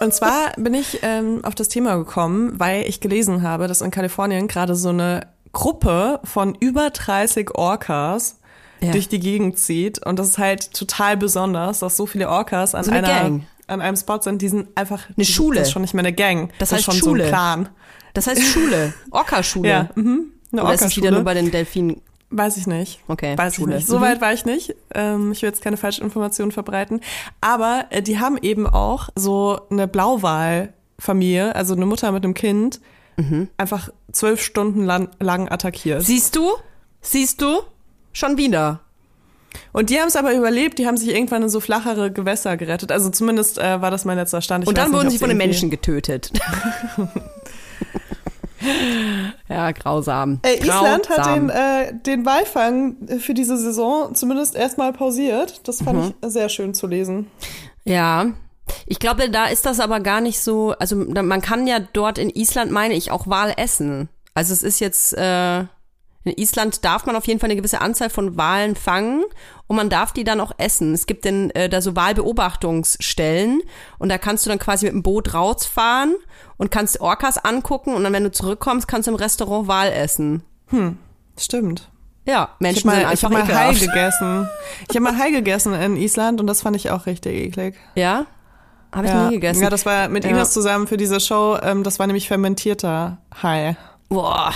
[0.00, 3.90] Und zwar bin ich ähm, auf das Thema gekommen, weil ich gelesen habe, dass in
[3.90, 5.26] Kalifornien gerade so eine
[5.56, 8.38] Gruppe von über 30 Orcas
[8.80, 8.92] Ja.
[8.92, 10.04] durch die Gegend zieht.
[10.04, 13.42] Und das ist halt total besonders, dass so viele Orcas an So eine einer Gang.
[13.66, 14.42] an einem Spot sind.
[14.42, 15.58] Die sind einfach Eine Schule.
[15.60, 16.50] Das ist schon nicht mehr eine Gang.
[16.58, 17.24] Das ist heißt schon so Schule.
[17.24, 17.68] ein Clan.
[18.12, 19.68] Das heißt Schule, Orca-Schule.
[19.68, 20.26] Ja, mhm.
[20.52, 22.00] Eine Oder ist es wieder nur bei den Delfinen?
[22.28, 23.00] Weiß ich nicht.
[23.08, 23.72] Okay, Weiß Schule.
[23.72, 23.88] ich nicht.
[23.88, 24.02] So Mhm.
[24.02, 24.74] weit war ich nicht.
[24.94, 27.00] Ähm, ich will jetzt keine falschen Informationen verbreiten.
[27.40, 32.80] Aber äh, die haben eben auch so eine Blauwal-Familie, also eine Mutter mit einem Kind,
[33.18, 33.48] Mhm.
[33.56, 36.02] einfach zwölf Stunden lang, lang attackiert.
[36.02, 36.50] Siehst du?
[37.00, 37.60] Siehst du?
[38.12, 38.80] Schon wieder.
[39.72, 40.78] Und die haben es aber überlebt.
[40.78, 42.92] Die haben sich irgendwann in so flachere Gewässer gerettet.
[42.92, 44.64] Also zumindest äh, war das mein letzter Stand.
[44.64, 46.30] Ich Und dann nicht, wurden sie von den Menschen getötet.
[49.48, 50.40] ja, grausam.
[50.42, 51.48] Äh, Island hat Grausam.
[51.48, 55.60] den, äh, den Walfang für diese Saison zumindest erstmal pausiert.
[55.68, 56.14] Das fand Mhm.
[56.22, 57.30] ich sehr schön zu lesen.
[57.84, 58.26] Ja.
[58.86, 62.30] Ich glaube, da ist das aber gar nicht so, also man kann ja dort in
[62.30, 64.08] Island, meine ich, auch Wal essen.
[64.34, 68.10] Also es ist jetzt, äh, in Island darf man auf jeden Fall eine gewisse Anzahl
[68.10, 69.24] von Walen fangen
[69.68, 70.92] und man darf die dann auch essen.
[70.92, 73.62] Es gibt denn äh, da so Walbeobachtungsstellen
[73.98, 76.16] und da kannst du dann quasi mit dem Boot rausfahren
[76.56, 80.42] und kannst Orcas angucken und dann, wenn du zurückkommst, kannst du im Restaurant Wal essen.
[81.38, 81.88] Stimmt.
[82.26, 84.48] Ja, Ich Menschen habe sind mal, ich einfach hab mal Hai gegessen.
[84.88, 87.76] Ich habe mal Hai gegessen in Island und das fand ich auch richtig eklig.
[87.94, 88.26] Ja?
[88.92, 89.28] Habe ich ja.
[89.28, 89.62] nie gegessen.
[89.62, 90.30] Ja, das war mit Ja.
[90.30, 91.58] Ines zusammen für diese Show.
[91.62, 93.76] Ähm, das war nämlich fermentierter Hai.
[94.08, 94.52] Boah.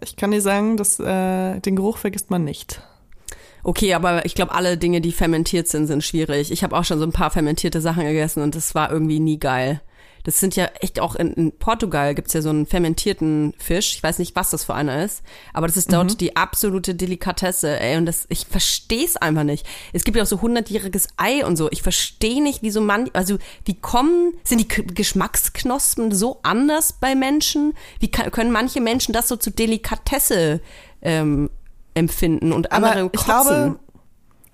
[0.00, 2.80] Ich kann dir sagen, dass, äh, den Geruch vergisst man nicht.
[3.62, 6.52] Okay, aber ich glaube, alle Dinge, die fermentiert sind, sind schwierig.
[6.52, 9.38] Ich habe auch schon so ein paar fermentierte Sachen gegessen und das war irgendwie nie
[9.40, 9.80] geil.
[10.26, 13.94] Das sind ja echt auch in, in Portugal gibt's ja so einen fermentierten Fisch.
[13.94, 15.22] Ich weiß nicht, was das für einer ist,
[15.52, 17.96] aber das ist dort die absolute Delikatesse, ey.
[17.96, 19.64] Und das, ich verstehe es einfach nicht.
[19.92, 21.70] Es gibt ja auch so hundertjähriges Ei und so.
[21.70, 27.14] Ich verstehe nicht, wieso man, also wie kommen, sind die K- Geschmacksknospen so anders bei
[27.14, 27.74] Menschen?
[28.00, 30.60] Wie kann, können manche Menschen das so zu Delikatesse
[31.02, 31.50] ähm,
[31.94, 33.24] empfinden und andere Aber ich kotzen?
[33.24, 33.78] glaube,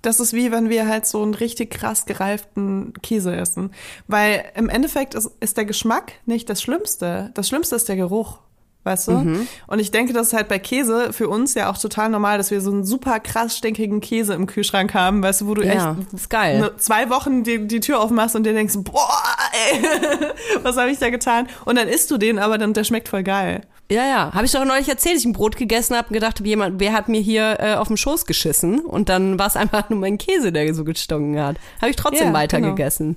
[0.03, 3.70] das ist wie wenn wir halt so einen richtig krass gereiften Käse essen.
[4.09, 7.30] Weil im Endeffekt ist, ist der Geschmack nicht das Schlimmste.
[7.34, 8.38] Das Schlimmste ist der Geruch.
[8.84, 9.12] Weißt du?
[9.12, 9.46] Mhm.
[9.68, 12.50] Und ich denke, das ist halt bei Käse für uns ja auch total normal, dass
[12.50, 15.92] wir so einen super krass stinkigen Käse im Kühlschrank haben, weißt du, wo du Ja,
[16.00, 16.58] echt ist geil.
[16.58, 19.22] ne, zwei Wochen die, die Tür aufmachst und dir denkst, boah,
[19.70, 19.82] ey,
[20.64, 21.46] was habe ich da getan?
[21.64, 23.62] Und dann isst du den, aber dann der schmeckt voll geil.
[23.90, 24.32] Ja, ja.
[24.32, 26.92] Habe ich doch neulich erzählt, ich ein Brot gegessen habe und gedacht habe, jemand, wer
[26.92, 28.80] hat mir hier äh, auf den Schoß geschissen?
[28.80, 31.56] Und dann war es einfach nur mein Käse, der so gestunken hat.
[31.80, 32.70] Habe ich trotzdem Ja, weiter genau.
[32.70, 33.16] gegessen.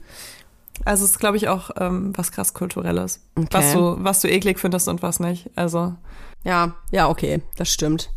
[0.84, 3.22] Also es ist, glaube ich, auch ähm, was krass Kulturelles.
[3.36, 3.48] Okay.
[3.52, 5.50] Was, du, was du eklig findest und was nicht.
[5.56, 5.96] Also.
[6.44, 8.10] Ja, ja, okay, das stimmt.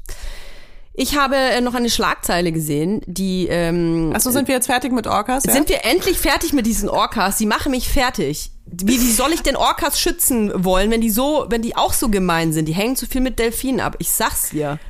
[1.01, 5.07] Ich habe äh, noch eine Schlagzeile gesehen, die ähm, Achso, sind wir jetzt fertig mit
[5.07, 5.45] Orcas?
[5.45, 5.53] Ja?
[5.53, 7.39] Sind wir endlich fertig mit diesen Orcas?
[7.39, 8.51] Sie machen mich fertig.
[8.67, 12.09] Wie, wie soll ich denn Orcas schützen wollen, wenn die so, wenn die auch so
[12.09, 12.67] gemein sind?
[12.67, 13.95] Die hängen zu viel mit Delfinen ab.
[14.01, 14.81] Ich sag's dir.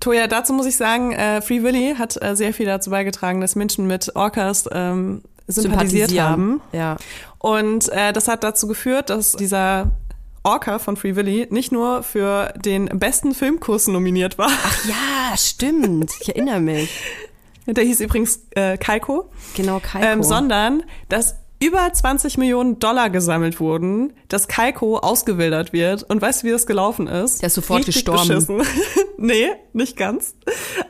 [0.00, 3.54] Toja, dazu muss ich sagen, äh, Free Willy hat äh, sehr viel dazu beigetragen, dass
[3.54, 6.60] Menschen mit Orcas ähm, sympathisiert haben.
[6.72, 6.96] Ja.
[7.38, 9.92] Und äh, das hat dazu geführt, dass dieser
[10.42, 14.50] Orca von Free Willy nicht nur für den besten Filmkurs nominiert war.
[14.86, 16.12] Ja, stimmt.
[16.20, 16.90] Ich erinnere mich.
[17.66, 19.30] Der hieß übrigens äh, Kaiko.
[19.56, 20.04] Genau, Kaiko.
[20.04, 26.02] Ähm, sondern dass über 20 Millionen Dollar gesammelt wurden, dass Kaiko ausgewildert wird.
[26.02, 27.40] Und weißt du, wie das gelaufen ist?
[27.40, 28.28] Der ist sofort gestorben.
[28.28, 28.62] Beschissen.
[29.16, 30.34] nee, nicht ganz.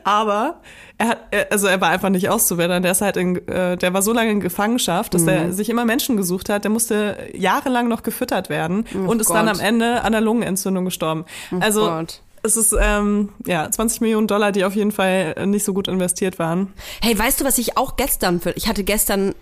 [0.03, 0.61] Aber
[0.97, 1.19] er hat,
[1.51, 2.81] also er war einfach nicht auszuwildern.
[2.83, 5.27] Der ist halt in, äh, der war so lange in Gefangenschaft, dass Mhm.
[5.29, 6.63] er sich immer Menschen gesucht hat.
[6.63, 9.59] Der musste jahrelang noch gefüttert werden und ist dann Oh Gott.
[9.59, 11.25] am Ende an einer Lungenentzündung gestorben.
[11.59, 12.21] also Gott.
[12.43, 16.39] es ist ähm, ja 20 Millionen Dollar, die auf jeden Fall nicht so gut investiert
[16.39, 16.73] waren.
[17.01, 19.33] Hey, weißt du, was ich auch gestern für, ich hatte gestern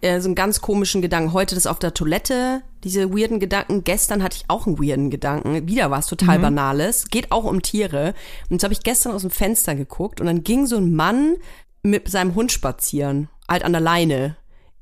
[0.00, 1.32] äh, so einen ganz komischen Gedanken.
[1.32, 3.84] Heute das auf der Toilette, diese weirden Gedanken.
[3.84, 5.68] Gestern hatte ich auch einen weirden Gedanken.
[5.68, 7.08] Wieder was total Banales.
[7.08, 8.14] Geht auch um Tiere.
[8.50, 11.36] Und so habe ich gestern aus dem Fenster geguckt und dann ging so ein Mann
[11.82, 13.28] mit seinem Hund spazieren.
[13.48, 14.36] Halt an der Leine.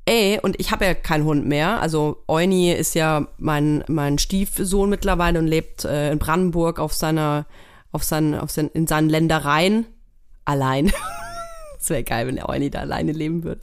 [0.05, 1.81] Ey, und ich habe ja keinen Hund mehr.
[1.81, 7.45] Also Euni ist ja mein, mein Stiefsohn mittlerweile und lebt äh, in Brandenburg auf seiner,
[7.91, 9.85] auf seinen, auf seinen, in seinen Ländereien.
[10.45, 10.91] Allein.
[11.87, 13.61] Das wäre geil, wenn der da alleine leben würde.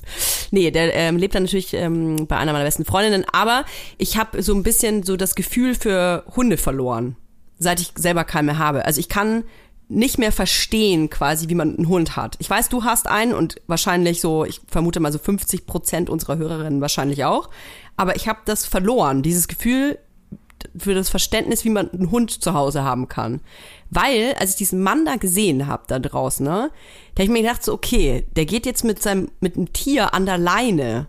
[0.50, 3.66] Nee, der ähm, lebt dann natürlich ähm, bei einer meiner besten Freundinnen, aber
[3.98, 7.16] ich habe so ein bisschen so das Gefühl für Hunde verloren,
[7.58, 8.86] seit ich selber keinen mehr habe.
[8.86, 9.44] Also ich kann
[9.88, 12.36] nicht mehr verstehen quasi, wie man einen Hund hat.
[12.38, 16.38] Ich weiß, du hast einen und wahrscheinlich so, ich vermute mal so 50 Prozent unserer
[16.38, 17.50] Hörerinnen wahrscheinlich auch.
[17.98, 19.98] Aber ich habe das verloren, dieses Gefühl
[20.76, 23.40] für das Verständnis, wie man einen Hund zu Hause haben kann.
[23.90, 26.70] Weil, als ich diesen Mann da gesehen habe da draußen, ne,
[27.14, 30.14] da hab ich mir gedacht, so, okay, der geht jetzt mit seinem, mit einem Tier
[30.14, 31.08] an der Leine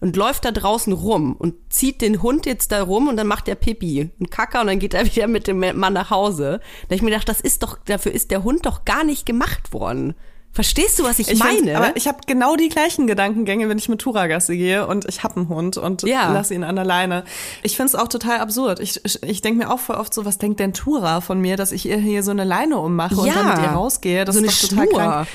[0.00, 3.46] und läuft da draußen rum und zieht den Hund jetzt da rum und dann macht
[3.46, 6.60] er Pipi und Kacker und dann geht er wieder mit dem Mann nach Hause.
[6.82, 9.26] Da hab ich mir gedacht, das ist doch, dafür ist der Hund doch gar nicht
[9.26, 10.14] gemacht worden.
[10.54, 11.76] Verstehst du, was ich, Ich meine?
[11.78, 15.36] aber ich habe genau die gleichen Gedankengänge, wenn ich mit Turagasse gehe und ich habe
[15.36, 16.30] einen Hund und Ja.
[16.30, 17.24] lasse ihn an der Leine.
[17.62, 18.78] Ich find's auch total absurd.
[18.78, 21.56] Ich, ich, ich denke mir auch voll oft so, was denkt denn Tura von mir,
[21.56, 23.32] dass ich ihr hier so eine Leine ummache und Ja.
[23.34, 24.26] dann mit ihr rausgehe?
[24.26, 24.98] Das so ist doch total Schnur.
[25.00, 25.28] krank.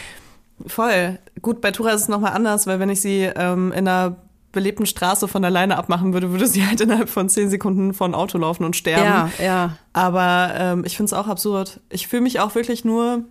[0.67, 1.19] Voll.
[1.41, 4.17] Gut, bei Tura ist es nochmal anders, weil wenn ich sie ähm, in einer
[4.51, 8.15] belebten Straße von der Leine abmachen würde, würde sie halt innerhalb von zehn Sekunden von
[8.15, 9.03] Auto laufen und sterben.
[9.03, 9.77] Ja, ja.
[9.93, 11.79] Aber ähm, ich find's auch absurd.
[11.89, 13.23] Ich fühle mich auch wirklich nur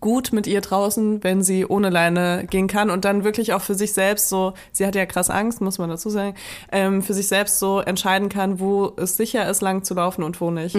[0.00, 3.74] gut mit ihr draußen, wenn sie ohne Leine gehen kann und dann wirklich auch für
[3.74, 6.34] sich selbst so, sie hat ja krass Angst, muss man dazu sagen,
[6.72, 10.40] ähm, für sich selbst so entscheiden kann, wo es sicher ist, lang zu laufen und
[10.40, 10.74] wo nicht.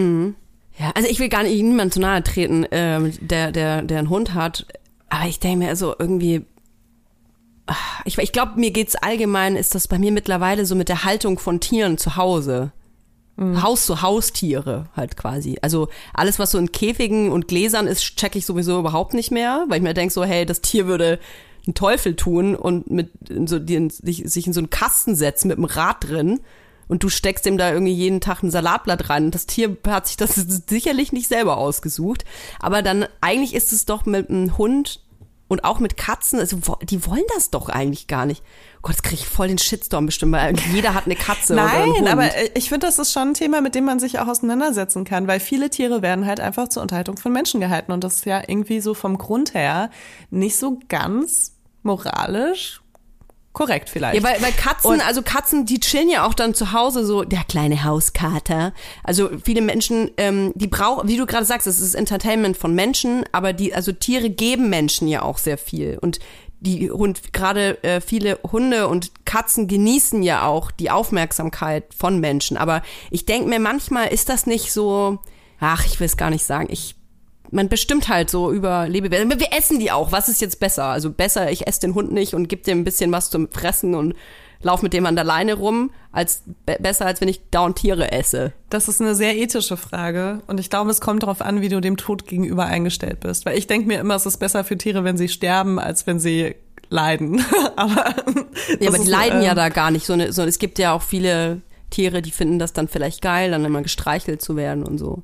[0.80, 4.10] Ja, also ich will gar nicht niemand zu nahe treten, ähm, der, der, der einen
[4.10, 4.68] Hund hat.
[5.10, 6.46] Aber ich denke mir also irgendwie,
[7.66, 11.04] ah, ich, ich glaube, mir geht's allgemein, ist das bei mir mittlerweile so mit der
[11.04, 12.72] Haltung von Tieren zu Hause.
[13.38, 15.58] Haus zu Haustiere halt quasi.
[15.62, 19.66] Also alles, was so in Käfigen und Gläsern ist, check ich sowieso überhaupt nicht mehr,
[19.68, 21.20] weil ich mir denke so, hey, das Tier würde
[21.66, 23.12] einen Teufel tun und mit
[23.46, 26.40] so, die in, sich, in so einen Kasten setzen mit einem Rad drin
[26.88, 29.32] und du steckst dem da irgendwie jeden Tag ein Salatblatt rein.
[29.32, 30.36] Das Tier hat sich das
[30.68, 32.26] sicherlich nicht selber ausgesucht.
[32.60, 35.02] Aber dann eigentlich ist es doch mit einem Hund
[35.48, 38.44] und auch mit Katzen, also die wollen das doch eigentlich gar nicht.
[38.82, 41.92] Gott, jetzt krieg ich voll den Shitstorm bestimmt, weil jeder hat eine Katze oder einen
[41.92, 42.08] Nein, Hund.
[42.10, 45.06] aber äh, ich finde, das ist schon ein Thema, mit dem man sich auch auseinandersetzen
[45.06, 48.26] kann, weil viele Tiere werden halt einfach zur Unterhaltung von Menschen gehalten und das ist
[48.26, 49.90] ja irgendwie so vom Grund her
[50.30, 52.82] nicht so ganz moralisch
[53.58, 54.16] korrekt vielleicht.
[54.16, 57.24] Ja, weil, weil Katzen, Und- also Katzen, die chillen ja auch dann zu Hause so,
[57.24, 58.72] der kleine Hauskater.
[59.04, 63.26] Also viele Menschen, ähm, die brauchen, wie du gerade sagst, es ist Entertainment von Menschen,
[63.32, 65.98] aber die, also Tiere geben Menschen ja auch sehr viel.
[66.00, 66.20] Und
[66.60, 72.58] die Hund, gerade äh, viele Hunde und Katzen genießen ja auch die Aufmerksamkeit von Menschen.
[72.58, 75.18] Aber ich denke mir, manchmal ist das nicht so,
[75.60, 76.68] ach, ich will es gar nicht sagen.
[76.70, 76.96] Ich
[77.52, 79.30] man bestimmt halt so über Lebewesen.
[79.30, 80.12] Wir essen die auch.
[80.12, 80.86] Was ist jetzt besser?
[80.86, 83.96] Also besser, ich esse den Hund nicht und gebe dem ein bisschen was zum Fressen
[83.96, 84.16] und
[84.62, 88.12] lauf mit dem an der Leine rum, als be besser, als wenn ich dauernd Tiere
[88.12, 88.54] esse.
[88.70, 91.80] Das ist eine sehr ethische Frage und ich glaube, es kommt darauf an, wie du
[91.80, 93.46] dem Tod gegenüber eingestellt bist.
[93.46, 96.20] Weil ich denke mir immer, es ist besser für Tiere, wenn sie sterben, als wenn
[96.20, 96.56] sie
[96.90, 97.44] leiden.
[97.76, 98.16] aber
[98.80, 100.06] Ja, aber die leiden ja ähm, da gar nicht.
[100.06, 103.52] So, eine, so es gibt ja auch viele Tiere, die finden das dann vielleicht geil,
[103.52, 105.24] dann immer gestreichelt zu werden und so.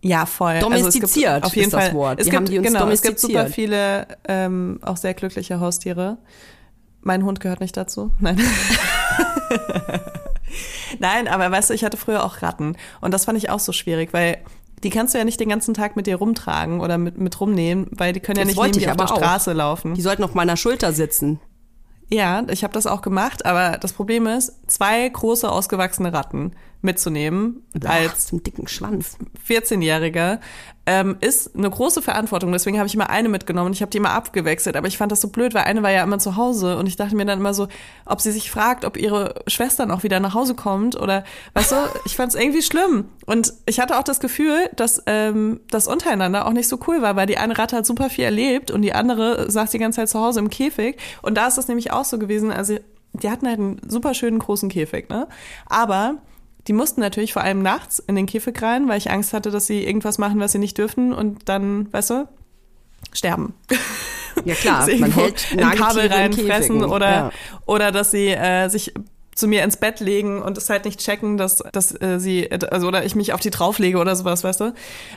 [0.00, 0.60] Ja, voll.
[0.60, 2.20] Domestiziert also es gibt auf jeden ist das Fall, Wort.
[2.20, 3.54] Es Die gibt, die genau, es gibt super domestiziert.
[3.54, 6.18] viele ähm, auch sehr glückliche Haustiere.
[7.02, 8.12] Mein Hund gehört nicht dazu.
[8.20, 8.40] Nein.
[10.98, 13.72] Nein, aber weißt du, ich hatte früher auch Ratten und das fand ich auch so
[13.72, 14.38] schwierig, weil
[14.82, 17.88] die kannst du ja nicht den ganzen Tag mit dir rumtragen oder mit, mit rumnehmen,
[17.90, 19.18] weil die können ja Das nicht wollte neben dir auf der aber auch.
[19.18, 19.94] Straße laufen.
[19.94, 21.40] Die sollten auf meiner Schulter sitzen.
[22.10, 27.64] Ja, ich habe das auch gemacht, aber das Problem ist, zwei große ausgewachsene Ratten mitzunehmen
[27.84, 29.16] Ach, als zum dicken Schwanz.
[29.48, 30.38] 14-Jähriger
[30.86, 32.52] ähm, ist eine große Verantwortung.
[32.52, 34.76] Deswegen habe ich immer eine mitgenommen und ich habe die immer abgewechselt.
[34.76, 36.96] Aber ich fand das so blöd, weil eine war ja immer zu Hause und ich
[36.96, 37.68] dachte mir dann immer so,
[38.06, 41.24] ob sie sich fragt, ob ihre Schwester noch wieder nach Hause kommt oder,
[41.54, 41.76] weißt du,
[42.06, 43.06] ich fand es irgendwie schlimm.
[43.26, 47.16] Und ich hatte auch das Gefühl, dass ähm, das untereinander auch nicht so cool war,
[47.16, 50.08] weil die eine Ratte hat super viel erlebt und die andere saß die ganze Zeit
[50.08, 50.96] zu Hause im Käfig.
[51.22, 52.76] Und da ist das nämlich auch so gewesen, also
[53.12, 55.28] die hatten halt einen super schönen großen Käfig, ne?
[55.66, 56.16] Aber
[56.68, 59.66] die mussten natürlich vor allem nachts in den Käfig rein, weil ich Angst hatte, dass
[59.66, 62.28] sie irgendwas machen, was sie nicht dürfen und dann, weißt du,
[63.12, 63.54] sterben.
[64.44, 67.30] Ja klar, man hält in Kabel reinfressen oder, Ja.
[67.66, 68.94] oder dass sie äh, sich
[69.34, 72.86] zu mir ins Bett legen und es halt nicht checken, dass, dass äh, sie, also
[72.86, 74.74] oder ich mich auf die drauflege oder sowas, weißt du.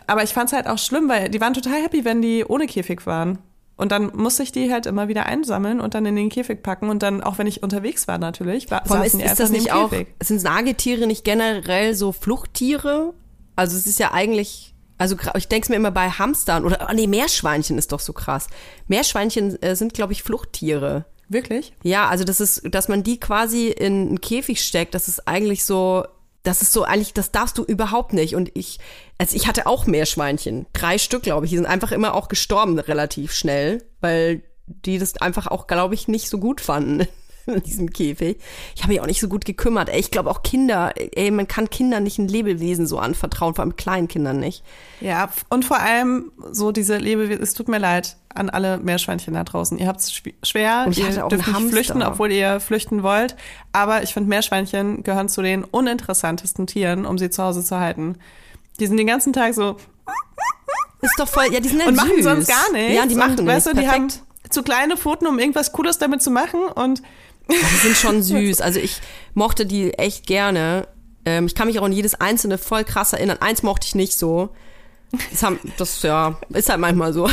[0.08, 3.06] Aber ich fand's halt auch schlimm, weil die waren total happy, wenn die ohne Käfig
[3.06, 3.38] waren.
[3.76, 6.90] Und dann musste ich die halt immer wieder einsammeln und dann in den Käfig packen
[6.90, 9.72] und dann, auch wenn ich unterwegs war natürlich, war, Vor allem ist, ist das nicht
[9.72, 9.92] auch,
[10.22, 13.14] sind Nagetiere nicht generell so Fluchttiere?
[13.56, 16.94] Also es ist ja eigentlich, also ich denke es mir immer bei Hamstern oder, oh
[16.94, 18.48] nee, Meerschweinchen ist doch so krass.
[18.88, 21.06] Meerschweinchen äh, sind, glaube ich, Fluchttiere.
[21.28, 21.74] Wirklich?
[21.82, 25.64] Ja, also das ist, dass man die quasi in einen Käfig steckt, das ist eigentlich
[25.64, 26.06] so,
[26.44, 28.36] das ist so eigentlich, das darfst du überhaupt nicht.
[28.36, 28.80] Und ich,
[29.18, 32.80] also ich hatte auch Meerschweinchen, drei Stück, glaube ich, die sind einfach immer auch gestorben
[32.80, 37.08] relativ schnell, weil die das einfach auch, glaube ich, nicht so gut fanden.
[37.48, 38.38] in diesem Käfig.
[38.76, 39.90] Ich habe mich auch nicht so gut gekümmert.
[39.90, 43.64] Ey, ich glaube auch Kinder, ey, man kann Kindern nicht ein Lebewesen so anvertrauen, vor
[43.64, 44.64] allem kleinen Kindern nicht.
[45.00, 49.44] Ja, und vor allem so diese Lebewesen, es tut mir leid an alle Meerschweinchen da
[49.44, 49.78] draußen.
[49.78, 53.36] Ihr habt es schwer, ihr dürft nicht flüchten, obwohl ihr flüchten wollt.
[53.72, 58.18] Aber ich finde, Meerschweinchen gehören zu den uninteressantesten Tieren, um sie zu Hause zu halten.
[58.80, 59.78] Die sind den ganzen Tag so
[61.02, 62.04] Ist doch voll, ja, die sind ja und süß.
[62.04, 62.96] machen sonst gar nichts.
[62.96, 64.08] Ja, die machen und, weißt du, die haben
[64.50, 66.62] zu kleine Pfoten, um irgendwas Cooles damit zu machen.
[66.76, 67.02] Und
[67.50, 68.62] Die sind schon süß.
[68.62, 69.02] Also ich
[69.34, 70.88] mochte die echt gerne.
[71.26, 73.38] Ähm, ich kann mich auch an jedes einzelne voll krass erinnern.
[73.42, 74.50] Eins mochte ich nicht so.
[75.32, 77.30] Das, haben, das ja, ist halt manchmal so.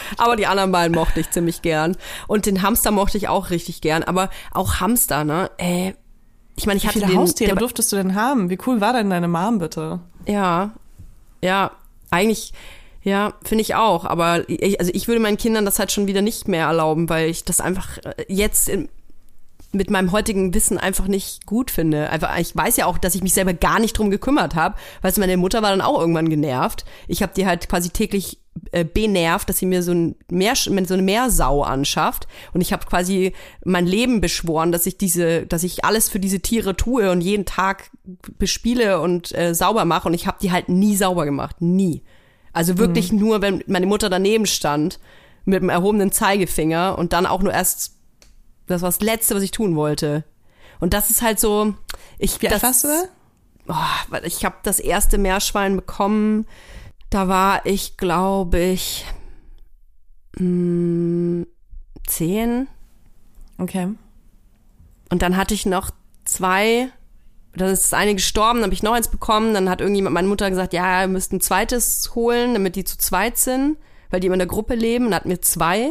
[0.16, 1.96] Aber die anderen beiden mochte ich ziemlich gern.
[2.26, 4.02] Und den Hamster mochte ich auch richtig gern.
[4.02, 5.50] Aber auch Hamster, ne?
[5.58, 5.92] Äh,
[6.56, 8.50] ich meine, ich wie hatte viele den, Haustiere der, durftest du denn haben?
[8.50, 10.00] Wie cool war denn deine Mom bitte?
[10.26, 10.72] Ja,
[11.42, 11.72] ja,
[12.10, 12.52] eigentlich,
[13.02, 14.04] ja, finde ich auch.
[14.04, 17.28] Aber ich, also ich würde meinen Kindern das halt schon wieder nicht mehr erlauben, weil
[17.28, 18.88] ich das einfach äh, jetzt in,
[19.72, 22.10] mit meinem heutigen Wissen einfach nicht gut finde.
[22.10, 24.76] Einfach, ich weiß ja auch, dass ich mich selber gar nicht drum gekümmert habe.
[25.00, 26.84] Weißt du, meine Mutter war dann auch irgendwann genervt.
[27.08, 28.38] Ich habe die halt quasi täglich
[28.70, 32.26] äh, benervt, dass sie mir so, ein Meer, so eine Meersau anschafft.
[32.52, 33.32] Und ich habe quasi
[33.64, 37.44] mein Leben beschworen, dass ich diese, dass ich alles für diese Tiere tue und jeden
[37.44, 37.90] Tag
[38.38, 40.08] bespiele und äh, sauber mache.
[40.08, 41.60] Und ich habe die halt nie sauber gemacht.
[41.60, 42.02] Nie.
[42.52, 45.00] Also wirklich nur, wenn meine Mutter daneben stand
[45.44, 47.94] mit dem erhobenen Zeigefinger und dann auch nur erst
[48.66, 50.24] das war das Letzte, was ich tun wollte.
[50.80, 51.74] Und das ist halt so,
[52.18, 52.88] ich Wie das, warst du?
[53.68, 56.46] Oh, ich habe das erste Meerschwein bekommen.
[57.12, 59.04] Da war ich, glaube ich,
[60.38, 61.44] mh,
[62.06, 62.68] zehn.
[63.58, 63.88] Okay.
[65.10, 65.90] Und dann hatte ich noch
[66.24, 66.88] zwei.
[67.54, 69.52] Dann ist das eine gestorben, dann habe ich noch eins bekommen.
[69.52, 72.96] Dann hat irgendjemand, meine Mutter gesagt, ja, ihr müsst ein zweites holen, damit die zu
[72.96, 73.76] zweit sind,
[74.08, 75.04] weil die immer in der Gruppe leben.
[75.04, 75.90] Und dann hatten wir zwei.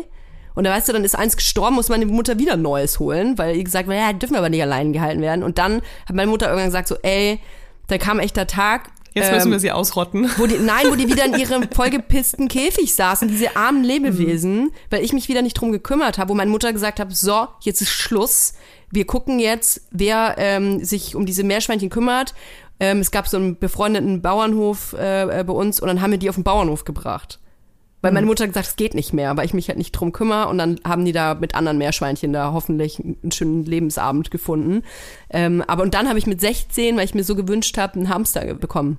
[0.56, 3.38] Und da weißt du, dann ist eins gestorben, muss meine Mutter wieder ein neues holen,
[3.38, 5.44] weil ihr gesagt, ja, dürfen wir aber nicht allein gehalten werden.
[5.44, 7.40] Und dann hat meine Mutter irgendwann gesagt, so, ey,
[7.90, 8.90] da kam echt der Tag.
[9.14, 10.30] Jetzt müssen ähm, wir sie ausrotten.
[10.38, 15.04] wo die, nein, wo die wieder in ihrem vollgepissten Käfig saßen, diese armen Lebewesen, weil
[15.04, 17.90] ich mich wieder nicht drum gekümmert habe, wo meine Mutter gesagt hat, so, jetzt ist
[17.90, 18.54] Schluss.
[18.90, 22.34] Wir gucken jetzt, wer ähm, sich um diese Meerschweinchen kümmert.
[22.80, 26.18] Ähm, es gab so einen befreundeten Bauernhof äh, äh, bei uns und dann haben wir
[26.18, 27.40] die auf den Bauernhof gebracht.
[28.02, 30.12] Weil meine Mutter hat gesagt, es geht nicht mehr, weil ich mich halt nicht drum
[30.12, 34.84] kümmere und dann haben die da mit anderen Meerschweinchen da hoffentlich einen schönen Lebensabend gefunden.
[35.30, 38.10] Ähm, aber und dann habe ich mit 16, weil ich mir so gewünscht habe, einen
[38.10, 38.98] Hamster bekommen.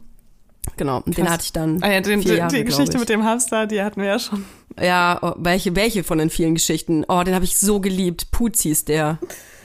[0.76, 1.34] Genau, und den Krass.
[1.34, 3.00] hatte ich dann Ah ja, den, vier die, Jahre, die Geschichte ich.
[3.00, 4.44] mit dem Hamster, die hatten wir ja schon.
[4.80, 7.05] Ja, oh, welche, welche von den vielen Geschichten?
[7.09, 8.30] Oh, den habe ich so geliebt.
[8.30, 9.18] Putz hieß der.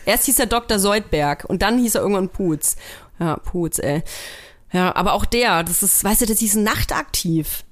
[0.05, 0.79] Erst hieß er Dr.
[0.79, 2.75] Seudberg und dann hieß er irgendwann Putz.
[3.19, 4.03] Ja, Putz, ey.
[4.71, 7.63] Ja, aber auch der, das ist, weißt du, das ist nachtaktiv.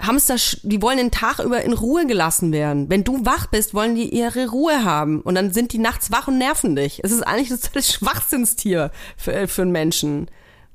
[0.00, 2.88] Hamster, die wollen den Tag über in Ruhe gelassen werden.
[2.88, 5.20] Wenn du wach bist, wollen die ihre Ruhe haben.
[5.22, 7.00] Und dann sind die nachts wach und nerven dich.
[7.02, 10.30] Es ist eigentlich das totale Schwachsinnstier für, äh, für einen Menschen.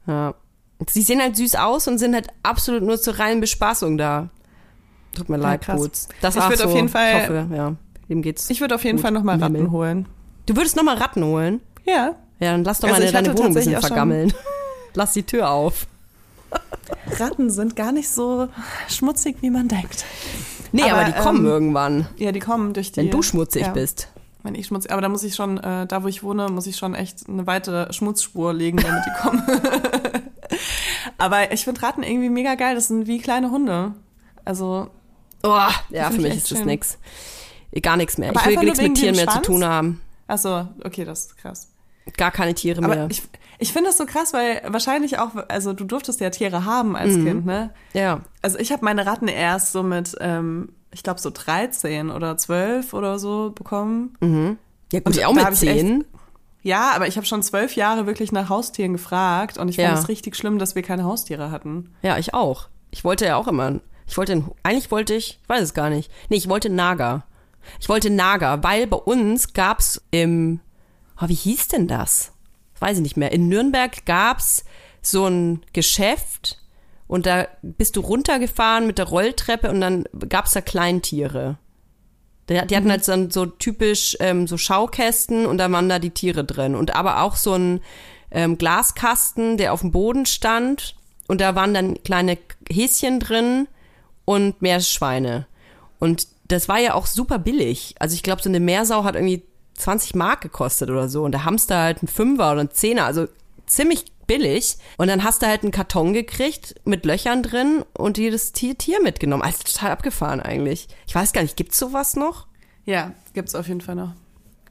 [0.08, 0.36] Ja.
[0.90, 4.30] Sie sehen halt süß aus und sind halt absolut nur zur reinen Bespaßung da.
[5.16, 6.08] Tut mir leid, krass.
[6.22, 7.76] Das Ich war würd so, auf jeden Fall- Ich hoffe, ja.
[8.10, 8.50] Dem geht's.
[8.50, 9.04] Ich würde auf jeden gut.
[9.04, 9.72] Fall nochmal Ratten Himmel.
[9.72, 10.08] holen.
[10.48, 11.62] Du würdest nochmal Ratten holen?
[11.86, 12.16] Ja.
[12.40, 14.34] Ja, dann lass doch Also mal deine Wohnung ein bisschen vergammeln.
[14.96, 15.88] Lass die Tür auf.
[17.20, 18.50] Ratten sind gar nicht so
[18.90, 20.06] schmutzig, wie man denkt.
[20.72, 22.98] Nee, aber, Aber, die kommen ähm, irgendwann, Ja, die kommen durch die.
[22.98, 24.10] wenn du schmutzig ja, bist.
[24.42, 26.76] Wenn ich schmutzig, aber da muss ich schon, äh, da wo ich wohne, muss ich
[26.76, 29.44] schon echt eine weite Schmutzspur legen, damit die kommen.
[31.18, 32.76] aber ich finde Ratten irgendwie mega geil.
[32.76, 33.94] Das sind wie kleine Hunde.
[34.44, 34.90] Also,
[35.44, 36.98] Oh, ja, für ich mich ist das nix.
[37.82, 38.30] Gar nichts mehr.
[38.30, 40.02] Aber ich will nichts mit Tieren mehr zu tun haben.
[40.28, 41.68] achso, okay, das ist krass.
[42.18, 43.08] Gar keine Tiere Aber mehr.
[43.10, 43.24] ich,
[43.60, 47.14] ich finde das so krass, weil wahrscheinlich auch, also du durftest ja Tiere haben als
[47.16, 47.26] Mhm.
[47.26, 47.70] Kind, ne?
[47.94, 48.22] ja.
[48.42, 52.94] Also ich habe meine Ratten erst so mit, ähm, ich glaube so 13 oder 12
[52.94, 54.18] oder so bekommen.
[54.92, 56.04] Ja, gut, Und ich auch mit hab ich echt- zehn.
[56.62, 59.88] Ja, aber ich habe schon zwölf Jahre wirklich nach Haustieren gefragt und ich Ja.
[59.90, 61.94] fand es richtig schlimm, dass wir keine Haustiere hatten.
[62.04, 62.70] Ja, ich auch.
[62.92, 63.80] Ich wollte ja auch immer.
[64.08, 66.10] Ich wollte, eigentlich wollte ich, ich weiß es gar nicht.
[66.30, 67.24] Nee, ich wollte Nager.
[67.80, 70.60] Ich wollte Nager, weil bei uns gab's im,
[71.22, 72.32] oh, wie hieß denn das?
[72.80, 73.32] Weiß ich nicht mehr.
[73.32, 74.66] In Nürnberg gab's
[75.02, 76.60] so ein Geschäft
[77.08, 81.58] und da bist du runtergefahren mit der Rolltreppe und dann gab's da Kleintiere.
[82.50, 86.10] Die, die hatten halt so, so typisch ähm, so Schaukästen und da waren da die
[86.10, 86.76] Tiere drin.
[86.76, 87.82] Und aber auch so ein
[88.32, 90.96] ähm, Glaskasten, der auf dem Boden stand.
[91.28, 92.38] Und da waren dann kleine
[92.70, 93.68] Häschen drin
[94.26, 95.48] und Meerschweine.
[96.00, 97.96] Und das war ja auch super billig.
[98.00, 99.44] Also ich glaube, so eine Meersau hat irgendwie
[99.76, 101.24] 20 Mark gekostet oder so.
[101.24, 103.06] Und der Hamster halt ein Fünfer oder ein Zehner.
[103.06, 103.28] Also
[103.66, 104.78] ziemlich billig.
[104.98, 109.02] Und dann hast du halt einen Karton gekriegt mit Löchern drin und jedes Tier, Tier
[109.02, 109.44] mitgenommen.
[109.44, 110.88] Also total abgefahren eigentlich.
[111.08, 112.48] Ich weiß gar nicht, gibt's sowas noch?
[112.86, 114.14] Ja, gibt's auf jeden Fall noch.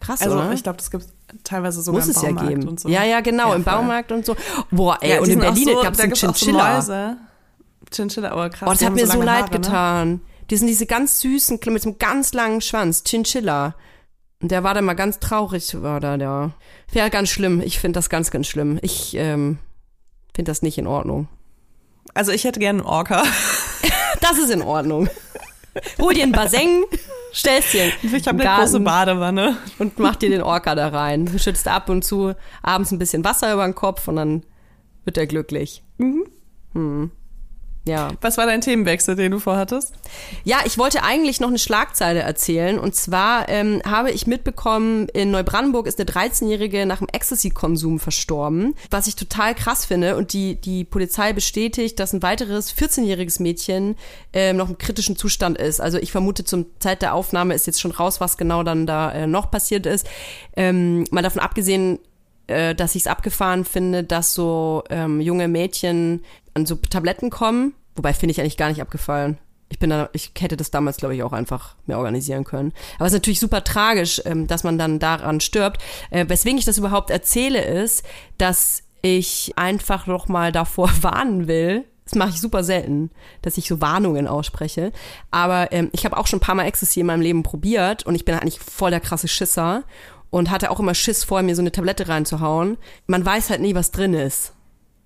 [0.01, 0.53] Krass, Also oder?
[0.53, 1.07] ich glaube, das gibt
[1.45, 2.69] teilweise sogar Muss im es ja Baumarkt geben.
[2.69, 2.89] und so.
[2.89, 3.65] Ja, ja, genau, Ja, im.
[3.65, 4.37] Baumarkt und so.
[4.71, 7.17] Boah, ey, Ja, und in Berlin so, gab es da einen auch so Chinchilla.
[7.95, 8.69] Chinchilla, aber krass.
[8.69, 9.61] Oh, das hat haben mir so lange leid Haare, ne?
[9.61, 10.21] getan.
[10.51, 13.75] Die sind diese ganz süßen, mit so einem ganz langen Schwanz, Chinchilla.
[14.43, 16.53] Der war da mal ganz traurig, war da, der.
[16.93, 17.61] Ja, ganz schlimm.
[17.61, 18.79] Ich finde das ganz, ganz schlimm.
[18.83, 19.59] Ich ähm,
[20.35, 21.29] finde das nicht in Ordnung.
[22.13, 23.23] Also ich hätte gerne einen Orca.
[24.21, 25.09] Das ist in Ordnung.
[25.99, 26.85] Hol dir ein Bassin,
[27.35, 29.57] stellst dir Ich habe eine große Garten Badewanne.
[29.81, 31.27] und mach dir den Orca da rein.
[31.27, 34.45] Du schützt ab und zu abends ein bisschen Wasser über den Kopf und dann
[35.05, 35.83] wird er glücklich.
[35.99, 37.11] Hm.
[37.85, 38.11] Ja.
[38.21, 39.93] Was war dein Themenwechsel, den du vorhattest?
[40.45, 42.79] Ja, ich wollte eigentlich noch eine Schlagzeile erzählen.
[42.79, 48.75] Und zwar ähm, habe ich mitbekommen, in Neubrandenburg ist eine 13-Jährige nach dem Ecstasy-Konsum verstorben.
[48.91, 50.17] Was ich total krass finde.
[50.17, 53.97] Und die, die Polizei bestätigt, dass ein weiteres 14-jähriges Mädchen
[54.33, 55.81] ähm, noch im kritischen Zustand ist.
[55.81, 59.11] Also ich vermute, zum Zeit der Aufnahme ist jetzt schon raus, was genau dann da
[59.11, 60.07] äh, noch passiert ist.
[60.57, 61.99] Ähm, mal davon abgesehen,
[62.49, 66.23] äh, dass ich es abgefahren finde, dass so ähm, junge Mädchen
[66.55, 67.75] an so Tabletten kommen.
[67.95, 69.39] Wobei finde ich eigentlich gar nicht abgefallen.
[69.69, 72.73] Ich bin da, ich hätte das damals, glaube ich, auch einfach mehr organisieren können.
[72.97, 75.83] Aber es ist natürlich super tragisch, ähm, dass man dann daran stirbt.
[76.11, 78.05] Äh, weswegen ich das überhaupt erzähle, ist,
[78.37, 81.85] dass ich einfach noch mal davor warnen will.
[82.05, 84.93] Das mache ich super selten, dass ich so Warnungen ausspreche.
[85.31, 88.15] Aber ähm, ich habe auch schon ein paar Mal Ecstasy in meinem Leben probiert und
[88.15, 89.85] ich bin eigentlich voll der krasse Schisser
[90.29, 92.77] und hatte auch immer Schiss vor, mir so eine Tablette reinzuhauen.
[93.07, 94.53] Man weiß halt nie, was drin ist.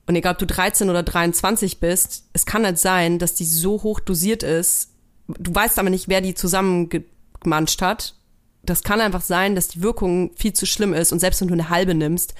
[0.06, 3.82] Und egal, ob du 13 oder 23 bist, es kann halt sein, dass die so
[3.82, 4.90] hoch dosiert ist.
[5.26, 8.14] Du weißt aber nicht, wer die zusammengemanscht hat.
[8.62, 11.54] Das kann einfach sein, dass die Wirkung viel zu schlimm ist und selbst wenn du
[11.54, 12.34] eine halbe nimmst,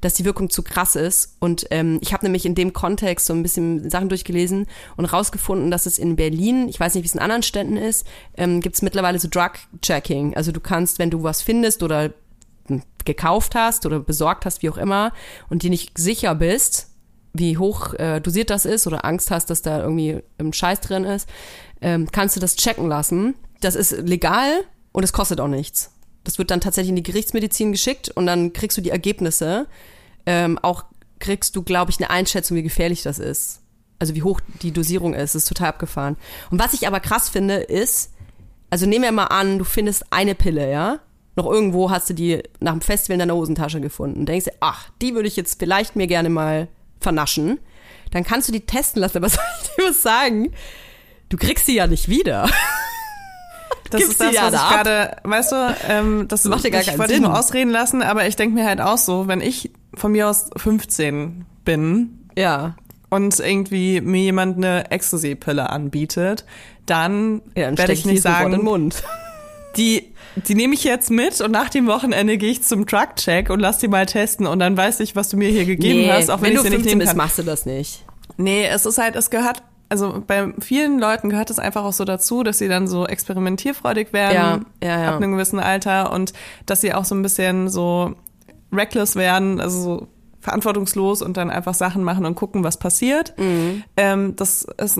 [0.00, 1.36] dass die Wirkung zu krass ist.
[1.40, 5.70] Und ähm, ich habe nämlich in dem Kontext so ein bisschen Sachen durchgelesen und rausgefunden,
[5.70, 8.06] dass es in Berlin, ich weiß nicht, wie es in anderen Städten ist,
[8.36, 10.36] ähm, gibt es mittlerweile so Drug-Checking.
[10.36, 12.12] Also du kannst, wenn du was findest oder
[12.66, 15.12] hm, gekauft hast oder besorgt hast, wie auch immer,
[15.48, 16.88] und dir nicht sicher bist,
[17.38, 21.04] wie hoch äh, dosiert das ist oder Angst hast, dass da irgendwie ein Scheiß drin
[21.04, 21.28] ist,
[21.80, 23.34] ähm, kannst du das checken lassen.
[23.60, 24.50] Das ist legal
[24.92, 25.92] und es kostet auch nichts.
[26.24, 29.66] Das wird dann tatsächlich in die Gerichtsmedizin geschickt und dann kriegst du die Ergebnisse.
[30.26, 30.84] Ähm, auch
[31.18, 33.60] kriegst du, glaube ich, eine Einschätzung, wie gefährlich das ist.
[33.98, 35.34] Also wie hoch die Dosierung ist.
[35.34, 36.16] Das ist total abgefahren.
[36.50, 38.12] Und was ich aber krass finde, ist,
[38.70, 41.00] also nehmen wir mal an, du findest eine Pille, ja?
[41.36, 44.26] Noch irgendwo hast du die nach dem Festival in deiner Hosentasche gefunden.
[44.26, 46.68] Denkst dir, ach, die würde ich jetzt vielleicht mir gerne mal
[47.00, 47.58] vernaschen.
[48.12, 49.18] Dann kannst du die testen lassen.
[49.18, 50.52] Aber soll ich dir was sagen?
[51.28, 52.48] Du kriegst sie ja nicht wieder.
[53.90, 56.88] Das Gibst ist das, was ich gerade, weißt du, ähm, das Macht ja gar ich
[56.88, 57.30] keinen wollte dich Sinn.
[57.30, 60.50] nur ausreden lassen, aber ich denke mir halt auch so, wenn ich von mir aus
[60.56, 62.74] 15 bin Ja.
[63.10, 66.44] und irgendwie mir jemand eine Ecstasy-Pille anbietet,
[66.86, 69.04] dann, ja dann werde ich nicht sagen, Mund.
[69.76, 73.60] die, die nehme ich jetzt mit und nach dem Wochenende gehe ich zum Drug-Check und
[73.60, 76.42] lass die mal testen und dann weiß ich, was du mir hier gegeben hast, auch
[76.42, 78.04] wenn, wenn ich du sie nicht 15 nehmen bist, machst du das nicht.
[78.36, 82.04] Nee, es ist halt, es gehört, also bei vielen Leuten gehört es einfach auch so
[82.04, 85.08] dazu, dass sie dann so experimentierfreudig werden Ja, ja, ja.
[85.10, 86.32] ab einem gewissen Alter und
[86.66, 88.14] dass sie auch so ein bisschen so
[88.72, 90.08] reckless werden, also so
[90.40, 93.34] verantwortungslos und dann einfach Sachen machen und gucken, was passiert.
[93.38, 93.82] Mhm.
[93.96, 94.98] Ähm, das ist,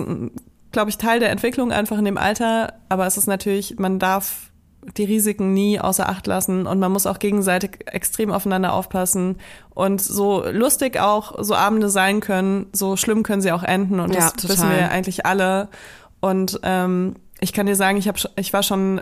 [0.71, 4.46] glaube ich, Teil der Entwicklung einfach in dem Alter, aber es ist natürlich, man darf
[4.95, 9.37] die Risiken nie außer Acht lassen und man muss auch gegenseitig extrem aufeinander aufpassen
[9.71, 14.13] und so lustig auch so Abende sein können, so schlimm können sie auch enden und
[14.13, 14.49] Ja, das total.
[14.49, 15.67] wissen wir eigentlich alle
[16.21, 19.01] und ähm, ich kann dir sagen, ich, hab, ich war schon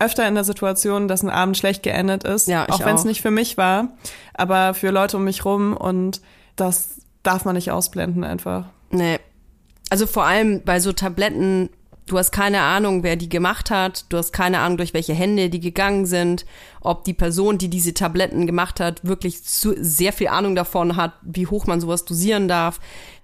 [0.00, 3.20] öfter in der Situation, dass ein Abend schlecht geendet ist, Ja, auch wenn es nicht
[3.20, 3.88] für mich war,
[4.34, 6.20] aber für Leute um mich rum und
[6.56, 8.64] das darf man nicht ausblenden einfach.
[8.90, 9.18] Nee.
[9.90, 11.70] Also vor allem bei so Tabletten,
[12.08, 15.50] du hast keine Ahnung, wer die gemacht hat, du hast keine Ahnung, durch welche Hände
[15.50, 16.46] die gegangen sind,
[16.80, 21.12] ob die Person, die diese Tabletten gemacht hat, wirklich zu, sehr viel Ahnung davon hat,
[21.22, 22.80] wie hoch man sowas dosieren darf.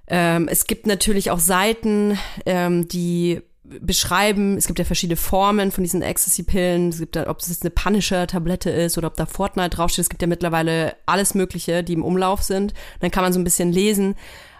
[0.07, 5.83] Ähm, es gibt natürlich auch Seiten, ähm, die beschreiben, es gibt ja verschiedene Formen von
[5.83, 9.71] diesen Ecstasy-Pillen, es gibt da, ob es jetzt eine Punisher-Tablette ist oder ob da Fortnite
[9.71, 12.75] draufsteht, es gibt ja mittlerweile alles Mögliche, die im Umlauf sind.
[13.01, 14.17] Dann kann man so ein bisschen lesen.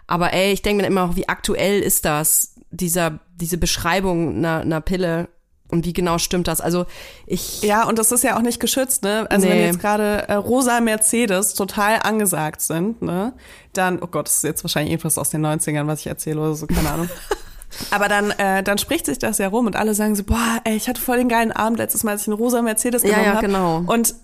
[0.07, 4.61] Aber ey, ich denke mir immer auch, wie aktuell ist das, dieser, diese Beschreibung einer,
[4.61, 5.29] einer Pille
[5.69, 6.61] und wie genau stimmt das?
[6.61, 6.87] Also
[7.27, 9.27] ich, Ja, und das ist ja auch nicht geschützt, ne?
[9.31, 9.67] Also wenn Nee.
[9.67, 13.33] jetzt gerade äh, rosa Mercedes total angesagt sind, ne?
[13.73, 16.55] Dann, oh Gott, das ist jetzt wahrscheinlich irgendwas aus den 90ern, was ich erzähle oder
[16.55, 17.09] so, keine Ahnung.
[17.91, 20.77] Aber dann, äh, dann spricht sich das ja rum und alle sagen so, boah, ey,
[20.77, 23.25] ich hatte voll den geilen Abend letztes Mal, als ich einen rosa Mercedes Ja, genommen
[23.27, 23.47] ja, habe.
[23.47, 23.83] genau.
[23.93, 24.15] Und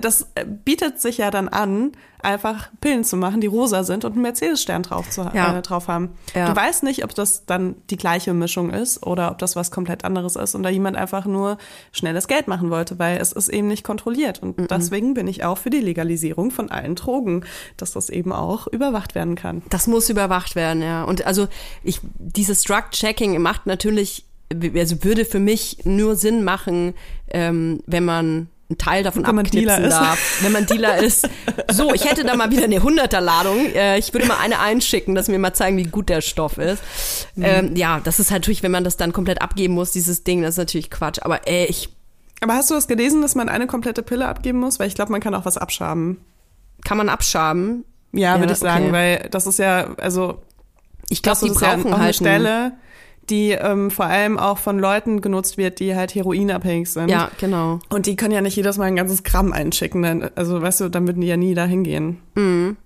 [0.00, 1.92] das äh, bietet sich ja dann an,
[2.22, 5.58] einfach Pillen zu machen, die rosa sind und einen Mercedes-Stern drauf, zu, Ja.
[5.58, 6.10] äh, drauf haben.
[6.36, 6.48] Ja.
[6.48, 10.04] Du weißt nicht, ob das dann die gleiche Mischung ist oder ob das was komplett
[10.04, 11.58] anderes ist und da jemand einfach nur
[11.90, 14.40] schnelles Geld machen wollte, weil es ist eben nicht kontrolliert.
[14.40, 17.44] Und deswegen bin ich auch für die Legalisierung von allen Drogen,
[17.76, 19.62] dass das eben auch überwacht werden kann.
[19.70, 21.02] Das muss überwacht werden, ja.
[21.02, 21.48] Und also
[21.82, 24.24] ich, dieses Drug-Checking macht natürlich,
[24.76, 26.94] also würde für mich nur Sinn machen,
[27.30, 31.28] ähm, wenn man einen Teil davon Wenn abknipsen darf, wenn man Dealer ist.
[31.70, 33.66] So, ich hätte da mal wieder eine 100er-Ladung.
[33.74, 36.82] Äh, ich würde mal eine einschicken, dass mir mal zeigen, wie gut der Stoff ist.
[37.36, 37.44] Mhm.
[37.44, 40.54] Ähm, ja, das ist natürlich, wenn man das dann komplett abgeben muss, dieses Ding, das
[40.54, 41.18] ist natürlich Quatsch.
[41.22, 41.88] Aber ey, ich
[42.40, 44.78] Aber hast du das gelesen, dass man eine komplette Pille abgeben muss?
[44.80, 46.18] Weil ich glaube, man kann auch was abschaben.
[46.84, 47.84] kann man abschaben.
[48.12, 48.92] Ja, Ja, würde ich sagen, okay.
[48.92, 50.42] weil das ist ja, also
[51.08, 52.72] Ich glaube, die ja brauchen auch eine halt einen- Stelle,
[53.30, 57.08] die ähm, vor allem auch von Leuten genutzt wird, die halt heroinabhängig sind.
[57.08, 57.78] Ja, genau.
[57.88, 60.02] Und die können ja nicht jedes Mal ein ganzes Gramm einschicken.
[60.02, 62.20] Dann, also, weißt du, dann würden die ja nie dahin gehen.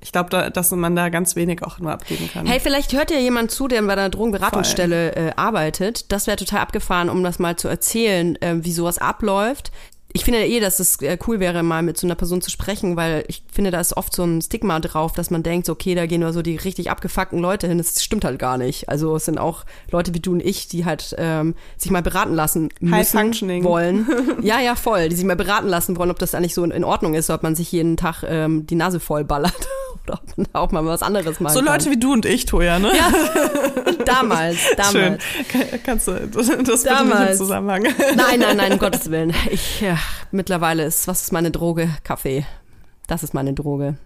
[0.01, 2.47] Ich glaube, da, dass man da ganz wenig auch nur abgeben kann.
[2.47, 6.13] Hey, vielleicht hört ja jemand zu, der bei einer Drogenberatungsstelle äh, arbeitet.
[6.13, 9.73] Das wäre total abgefahren, um das mal zu erzählen, äh, wie sowas abläuft.
[10.13, 12.51] Ich finde ja eh, dass es äh, cool wäre, mal mit so einer Person zu
[12.51, 15.95] sprechen, weil ich finde, da ist oft so ein Stigma drauf, dass man denkt, okay,
[15.95, 17.77] da gehen nur so die richtig abgefuckten Leute hin.
[17.77, 18.89] Das stimmt halt gar nicht.
[18.89, 22.35] Also es sind auch Leute wie du und ich, die halt ähm, sich mal beraten
[22.35, 24.07] lassen müssen, wollen.
[24.43, 25.09] Ja, ja, voll.
[25.11, 27.55] Die sich mal beraten lassen wollen, ob das eigentlich so in, Ordnung ist, ob man
[27.55, 29.69] sich jeden Tag ähm, die Nase voll ballert
[30.05, 31.75] oder ob man da auch mal was anderes machen so kann.
[31.75, 32.91] Leute wie du und ich, Toja, ne?
[32.97, 33.13] Ja,
[34.05, 34.93] damals, damals.
[34.93, 35.19] Schön.
[35.49, 37.39] Ka- Kannst du das, das bitte Damals.
[37.39, 37.83] Zusammenhang?
[38.17, 39.35] Nein, nein, nein, um Gottes Willen.
[39.51, 39.96] Ich, ja,
[40.31, 41.89] mittlerweile ist, was ist meine Droge?
[42.05, 42.47] Kaffee.
[43.07, 43.97] Das ist meine Droge.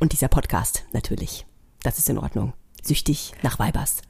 [0.00, 1.46] Und dieser Podcast, natürlich.
[1.82, 2.52] Das ist in Ordnung.
[2.82, 4.02] Süchtig nach Weibers.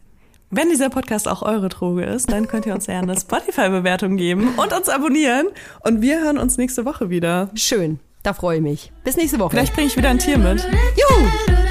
[0.51, 4.55] Wenn dieser Podcast auch eure Droge ist, dann könnt ihr uns ja eine Spotify-Bewertung geben
[4.57, 5.47] und uns abonnieren.
[5.81, 7.51] Und wir hören uns nächste Woche wieder.
[7.55, 8.01] Schön.
[8.23, 8.93] Da freue ich mich.
[9.05, 9.51] Bis nächste Woche.
[9.51, 10.63] Vielleicht bringe ich wieder ein Tier mit.
[10.65, 11.68] Juhu!